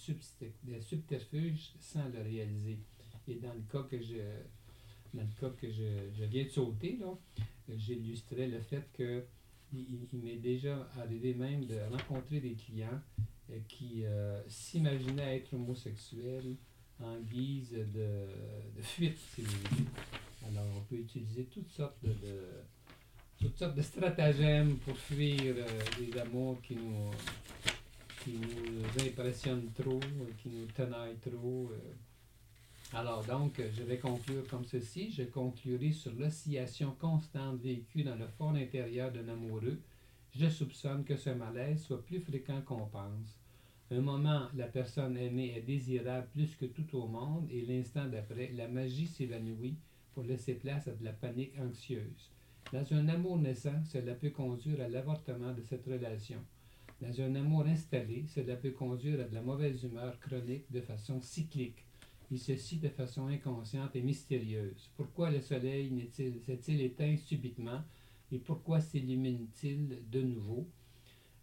des 0.62 0.81
subterfuges 0.81 1.72
sans 1.81 2.09
le 2.09 2.22
réaliser. 2.22 2.79
Et 3.29 3.37
dans 3.37 3.55
le 3.55 3.62
cas 3.62 3.83
que 3.83 4.00
je, 4.00 4.20
dans 5.16 5.22
le 5.22 5.40
cas 5.40 5.55
que 5.61 5.70
je, 5.70 6.24
viens 6.26 6.44
de 6.44 6.48
sauter, 6.48 6.98
j'illustrais 7.68 8.46
le 8.46 8.61
fait 8.61 8.88
que 8.92 9.24
il, 9.72 10.07
m'est 10.22 10.37
déjà 10.37 10.88
arrivé 10.98 11.35
même 11.35 11.66
de 11.66 11.76
rencontrer 11.90 12.40
des 12.40 12.55
clients 12.55 13.00
euh, 13.50 13.59
qui 13.68 14.05
euh, 14.05 14.40
s'imaginaient 14.48 15.37
être 15.37 15.55
homosexuels 15.55 16.57
en 17.02 17.18
guise 17.20 17.72
de, 17.72 18.83
fuite, 18.83 19.18
vous 19.38 19.44
voulez. 19.44 19.85
Alors, 20.48 20.64
on 20.76 20.81
peut 20.83 20.96
utiliser 20.96 21.44
toutes 21.44 21.70
sortes 21.70 22.02
de, 22.02 22.14
toutes 23.40 23.59
sortes 23.59 23.74
de 23.74 23.83
stratagèmes 23.83 24.76
pour 24.79 24.96
fuir 24.96 25.40
euh, 25.42 25.64
des 25.98 26.16
amours 26.18 26.61
qui 26.62 26.76
nous, 26.76 27.11
qui 28.22 28.35
nous 28.38 29.05
impressionnent 29.05 29.70
trop, 29.74 30.00
qui 30.42 30.48
nous 30.48 30.66
tenaillent 30.66 31.18
trop. 31.18 31.72
Alors 32.92 33.25
donc, 33.25 33.61
je 33.77 33.83
vais 33.83 33.99
conclure 33.99 34.46
comme 34.49 34.64
ceci. 34.64 35.11
Je 35.11 35.25
conclurai 35.25 35.90
sur 35.90 36.12
l'oscillation 36.12 36.94
constante 36.99 37.61
vécue 37.61 38.05
dans 38.05 38.14
le 38.14 38.29
fond 38.38 38.55
intérieur 38.55 39.11
d'un 39.11 39.29
amoureux. 39.29 39.81
Je 40.35 40.49
soupçonne 40.49 41.05
que 41.05 41.16
ce 41.16 41.31
malaise 41.31 41.83
soit 41.83 42.05
plus 42.05 42.20
fréquent 42.20 42.62
qu'on 42.62 42.87
pense. 42.87 43.40
Un 43.90 44.01
moment, 44.01 44.49
la 44.55 44.66
personne 44.66 45.16
aimée 45.16 45.55
est 45.57 45.62
désirable 45.62 46.29
plus 46.33 46.55
que 46.57 46.66
tout 46.66 46.96
au 46.96 47.07
monde 47.07 47.49
et 47.51 47.62
l'instant 47.62 48.07
d'après, 48.07 48.53
la 48.53 48.68
magie 48.68 49.07
s'évanouit 49.07 49.77
pour 50.14 50.25
laisser 50.25 50.55
place 50.55 50.88
à 50.88 50.92
de 50.92 51.05
la 51.05 51.12
panique 51.12 51.59
anxieuse. 51.59 52.31
Dans 52.72 52.85
un 52.92 53.09
amour 53.09 53.38
naissant, 53.38 53.85
cela 53.85 54.14
peut 54.14 54.31
conduire 54.31 54.81
à 54.81 54.88
l'avortement 54.88 55.53
de 55.53 55.62
cette 55.62 55.87
relation. 55.87 56.38
Dans 57.01 57.20
un 57.20 57.35
amour 57.35 57.66
installé, 57.66 58.25
cela 58.29 58.57
peut 58.57 58.70
conduire 58.70 59.20
à 59.20 59.25
de 59.25 59.35
la 59.35 59.42
mauvaise 59.42 59.85
humeur 59.85 60.18
chronique 60.18 60.70
de 60.72 60.81
façon 60.81 61.20
cyclique 61.20 61.86
et 62.30 62.36
ceci 62.36 62.78
de 62.78 62.88
façon 62.88 63.26
inconsciente 63.28 63.94
et 63.94 64.02
mystérieuse. 64.02 64.90
Pourquoi 64.96 65.30
le 65.30 65.40
soleil 65.40 66.08
s'est-il 66.12 66.80
éteint 66.80 67.16
subitement 67.16 67.82
et 68.32 68.38
pourquoi 68.38 68.80
s'illumine-t-il 68.80 70.02
de 70.10 70.22
nouveau? 70.22 70.68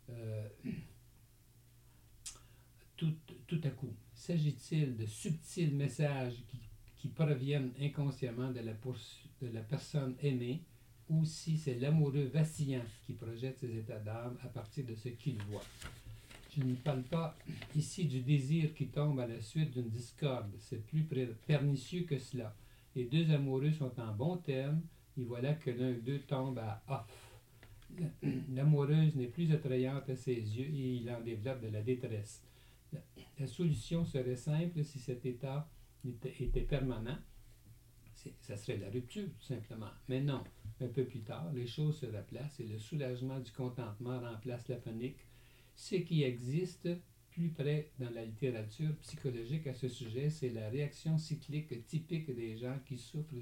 Euh, 0.09 0.47
tout, 2.97 3.13
tout, 3.47 3.61
à 3.63 3.69
coup 3.69 3.93
S'agit-il 4.13 4.97
de 4.97 5.05
subtils 5.05 5.73
messages 5.73 6.43
qui, 6.49 6.59
qui 6.97 7.07
proviennent 7.07 7.71
inconsciemment 7.79 8.51
de 8.51 8.59
la, 8.59 8.73
de 8.73 9.53
la 9.53 9.61
personne 9.61 10.15
aimée 10.21 10.61
ou 11.09 11.25
si 11.25 11.57
c'est 11.57 11.79
l'amoureux 11.79 12.29
vacillant 12.33 12.83
qui 13.05 13.13
projette 13.13 13.59
ses 13.59 13.77
états 13.77 13.99
d'âme 13.99 14.37
à 14.43 14.47
partir 14.47 14.85
de 14.85 14.95
ce 14.95 15.09
qu'il 15.09 15.37
voit? 15.43 15.63
Je 16.55 16.63
ne 16.63 16.75
parle 16.75 17.03
pas 17.03 17.35
ici 17.75 18.05
du 18.05 18.21
désir 18.21 18.73
qui 18.73 18.87
tombe 18.87 19.19
à 19.19 19.27
la 19.27 19.41
suite 19.41 19.71
d'une 19.71 19.89
discorde. 19.89 20.51
C'est 20.59 20.85
plus 20.85 21.03
pernicieux 21.47 22.03
que 22.03 22.17
cela. 22.17 22.55
Les 22.95 23.05
deux 23.05 23.31
amoureux 23.31 23.71
sont 23.71 23.99
en 23.99 24.13
bon 24.13 24.37
terme, 24.37 24.81
et 25.17 25.23
voilà 25.23 25.53
que 25.53 25.71
l'un 25.71 25.93
d'eux 25.93 26.19
tombe 26.19 26.59
à 26.59 26.83
off. 26.87 27.39
L'amoureuse 28.53 29.15
n'est 29.15 29.27
plus 29.27 29.51
attrayante 29.51 30.09
à 30.09 30.15
ses 30.15 30.35
yeux 30.35 30.67
et 30.67 30.95
il 30.95 31.09
en 31.11 31.21
développe 31.21 31.61
de 31.61 31.69
la 31.69 31.81
détresse. 31.81 32.43
La, 33.39 33.47
solution 33.47 34.05
serait 34.05 34.35
simple 34.35 34.83
si 34.83 34.99
cet 34.99 35.25
état 35.25 35.67
était, 36.39 36.61
permanent. 36.61 37.17
Ça 38.39 38.55
serait 38.55 38.77
la 38.77 38.89
rupture, 38.89 39.27
tout 39.39 39.45
simplement. 39.45 39.89
Mais 40.07 40.21
non, 40.21 40.43
un 40.79 40.87
peu 40.87 41.03
plus 41.03 41.21
tard, 41.21 41.51
les 41.53 41.67
choses 41.67 41.99
se 41.99 42.05
replacent 42.05 42.59
et 42.59 42.67
le 42.67 42.77
soulagement 42.77 43.39
du 43.39 43.51
contentement 43.51 44.19
remplace 44.19 44.67
la 44.69 44.77
panique 44.77 45.17
ce 45.75 45.95
qui 45.95 46.23
existe 46.23 46.89
plus 47.31 47.49
près 47.49 47.91
dans 47.99 48.11
la 48.11 48.25
littérature 48.25 48.95
psychologique 49.01 49.67
à 49.67 49.73
ce 49.73 49.87
sujet, 49.87 50.29
c'est 50.29 50.49
la 50.49 50.69
réaction 50.69 51.17
cyclique 51.17 51.85
typique 51.87 52.33
des 52.33 52.57
gens 52.57 52.77
qui 52.85 52.97
souffrent 52.97 53.33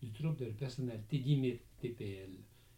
du 0.00 0.12
trouble 0.12 0.36
de 0.36 0.46
la 0.46 0.52
personnalité 0.52 1.18
limite, 1.18 1.60
TPL, 1.80 2.30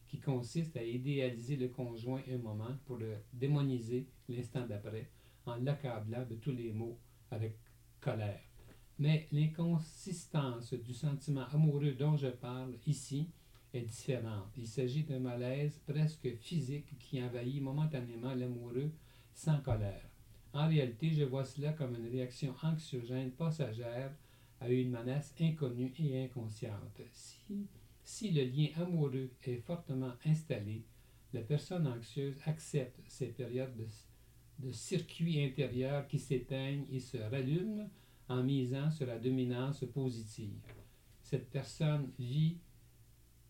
qui 0.08 0.18
consiste 0.18 0.76
à 0.76 0.82
idéaliser 0.82 1.56
le 1.56 1.68
conjoint 1.68 2.22
un 2.28 2.38
moment 2.38 2.76
pour 2.84 2.96
le 2.96 3.16
démoniser 3.32 4.06
l'instant 4.28 4.66
d'après, 4.66 5.08
en 5.44 5.56
l'accablant 5.56 6.26
de 6.26 6.34
tous 6.34 6.52
les 6.52 6.72
mots 6.72 6.98
avec 7.30 7.56
colère. 8.00 8.40
Mais 8.98 9.28
l'inconsistance 9.30 10.72
du 10.72 10.94
sentiment 10.94 11.46
amoureux 11.52 11.92
dont 11.92 12.16
je 12.16 12.28
parle 12.28 12.74
ici 12.86 13.30
est 13.76 13.82
différente. 13.82 14.52
Il 14.56 14.66
s'agit 14.66 15.04
d'un 15.04 15.18
malaise 15.18 15.80
presque 15.86 16.34
physique 16.36 16.98
qui 16.98 17.22
envahit 17.22 17.62
momentanément 17.62 18.34
l'amoureux 18.34 18.90
sans 19.32 19.60
colère. 19.60 20.08
En 20.52 20.68
réalité, 20.68 21.12
je 21.12 21.24
vois 21.24 21.44
cela 21.44 21.72
comme 21.72 21.94
une 21.94 22.10
réaction 22.10 22.54
anxiogène 22.62 23.30
passagère 23.30 24.12
à 24.60 24.68
une 24.70 24.90
menace 24.90 25.34
inconnue 25.40 25.92
et 25.98 26.24
inconsciente. 26.24 27.02
Si, 27.12 27.66
si 28.02 28.30
le 28.30 28.44
lien 28.44 28.68
amoureux 28.76 29.30
est 29.44 29.58
fortement 29.58 30.12
installé, 30.24 30.82
la 31.34 31.42
personne 31.42 31.86
anxieuse 31.86 32.36
accepte 32.46 32.98
ces 33.06 33.26
périodes 33.26 33.76
de, 33.76 34.66
de 34.66 34.72
circuits 34.72 35.44
intérieurs 35.44 36.06
qui 36.08 36.18
s'éteignent 36.18 36.86
et 36.90 37.00
se 37.00 37.18
rallument 37.18 37.90
en 38.28 38.42
misant 38.42 38.90
sur 38.90 39.06
la 39.06 39.18
dominance 39.18 39.84
positive. 39.92 40.62
Cette 41.22 41.50
personne 41.50 42.10
vit 42.18 42.56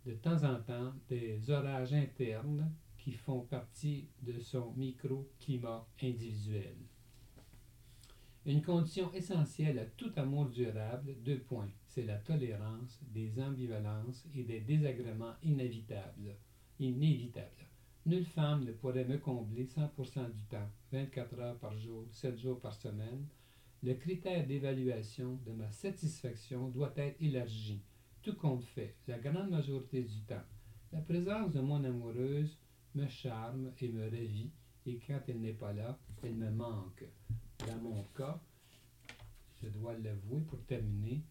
de 0.06 0.12
temps 0.12 0.44
en 0.44 0.60
temps 0.60 0.92
des 1.08 1.50
orages 1.50 1.92
internes 1.92 2.70
qui 2.96 3.12
font 3.12 3.40
partie 3.40 4.08
de 4.22 4.38
son 4.38 4.72
microclimat 4.76 5.84
individuel. 6.00 6.76
Une 8.46 8.62
condition 8.62 9.12
essentielle 9.12 9.80
à 9.80 9.86
tout 9.86 10.12
amour 10.14 10.46
durable, 10.46 11.16
deux 11.24 11.40
points, 11.40 11.72
c'est 11.88 12.04
la 12.04 12.18
tolérance 12.18 13.00
des 13.12 13.40
ambivalences 13.40 14.24
et 14.32 14.44
des 14.44 14.60
désagréments 14.60 15.34
inévitables. 15.42 16.36
inévitables. 16.78 17.66
Nulle 18.04 18.26
femme 18.26 18.64
ne 18.64 18.70
pourrait 18.70 19.04
me 19.04 19.18
combler 19.18 19.64
100% 19.64 20.32
du 20.32 20.44
temps, 20.44 20.70
24 20.92 21.40
heures 21.40 21.58
par 21.58 21.76
jour, 21.76 22.06
7 22.12 22.38
jours 22.38 22.60
par 22.60 22.76
semaine. 22.76 23.26
Le 23.82 23.94
critère 23.94 24.46
d'évaluation 24.46 25.40
de 25.44 25.50
ma 25.50 25.70
satisfaction 25.72 26.68
doit 26.68 26.92
être 26.96 27.20
élargi. 27.20 27.82
Tout 28.26 28.34
compte 28.34 28.64
fait, 28.64 28.96
la 29.06 29.18
grande 29.20 29.50
majorité 29.50 30.02
du 30.02 30.18
temps. 30.22 30.42
La 30.92 31.00
présence 31.00 31.52
de 31.52 31.60
mon 31.60 31.84
amoureuse 31.84 32.58
me 32.96 33.06
charme 33.06 33.70
et 33.80 33.88
me 33.88 34.02
ravit, 34.02 34.50
et 34.84 34.98
quand 35.06 35.20
elle 35.28 35.40
n'est 35.40 35.52
pas 35.52 35.72
là, 35.72 35.96
elle 36.24 36.34
me 36.34 36.50
manque. 36.50 37.04
Dans 37.64 37.78
mon 37.78 38.02
cas, 38.16 38.40
je 39.62 39.68
dois 39.68 39.96
l'avouer 39.96 40.40
pour 40.40 40.60
terminer, 40.64 41.22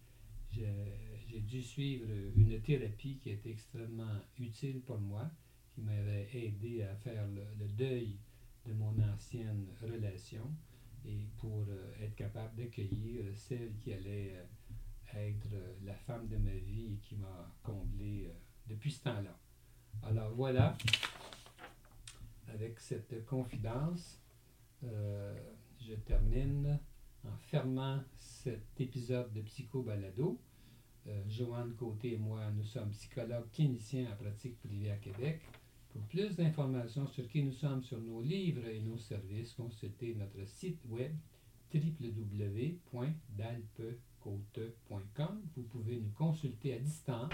j'ai 0.50 1.40
dû 1.40 1.62
suivre 1.62 2.08
une 2.34 2.62
thérapie 2.62 3.18
qui 3.22 3.28
était 3.28 3.50
extrêmement 3.50 4.22
utile 4.38 4.80
pour 4.80 4.98
moi, 4.98 5.30
qui 5.74 5.82
m'avait 5.82 6.30
aidé 6.32 6.80
à 6.80 6.96
faire 6.96 7.26
le, 7.28 7.68
deuil 7.76 8.16
de 8.64 8.72
mon 8.72 8.98
ancienne 9.12 9.66
relation 9.82 10.50
et 11.04 11.26
pour 11.36 11.66
euh, 11.68 11.92
être 12.02 12.16
capable 12.16 12.56
d'accueillir 12.56 13.26
celle 13.34 13.76
qui 13.80 13.92
allait 13.92 14.32
euh, 14.34 14.44
être 15.14 15.48
la 15.84 15.94
femme 15.94 16.28
de 16.28 16.36
ma 16.36 16.54
vie 16.54 16.98
qui 17.02 17.16
m'a 17.16 17.54
comblé 17.62 18.26
euh, 18.26 18.32
depuis 18.66 18.90
ce 18.90 19.04
temps-là. 19.04 19.38
Alors 20.02 20.34
voilà, 20.34 20.76
avec 22.48 22.78
cette 22.80 23.24
confidence, 23.24 24.20
je 24.82 25.94
termine 26.04 26.78
en 27.24 27.36
fermant 27.38 28.02
cet 28.14 28.80
épisode 28.80 29.32
de 29.32 29.40
Psycho 29.42 29.82
Balado. 29.82 30.38
Euh, 31.06 31.22
Joanne 31.28 31.74
Côté 31.74 32.14
et 32.14 32.18
moi, 32.18 32.50
nous 32.50 32.64
sommes 32.64 32.90
psychologues 32.90 33.50
cliniciens 33.52 34.10
en 34.12 34.16
pratique 34.16 34.58
privée 34.60 34.90
à 34.90 34.96
Québec. 34.96 35.40
Pour 35.90 36.02
plus 36.02 36.36
d'informations 36.36 37.06
sur 37.06 37.28
qui 37.28 37.42
nous 37.42 37.52
sommes, 37.52 37.82
sur 37.82 38.00
nos 38.00 38.20
livres 38.20 38.66
et 38.66 38.80
nos 38.80 38.98
services, 38.98 39.54
consultez 39.54 40.14
notre 40.14 40.46
site 40.46 40.80
web 40.88 41.12
vous 45.56 45.62
pouvez 45.62 46.00
nous 46.00 46.12
consulter 46.16 46.74
à 46.74 46.78
distance. 46.78 47.30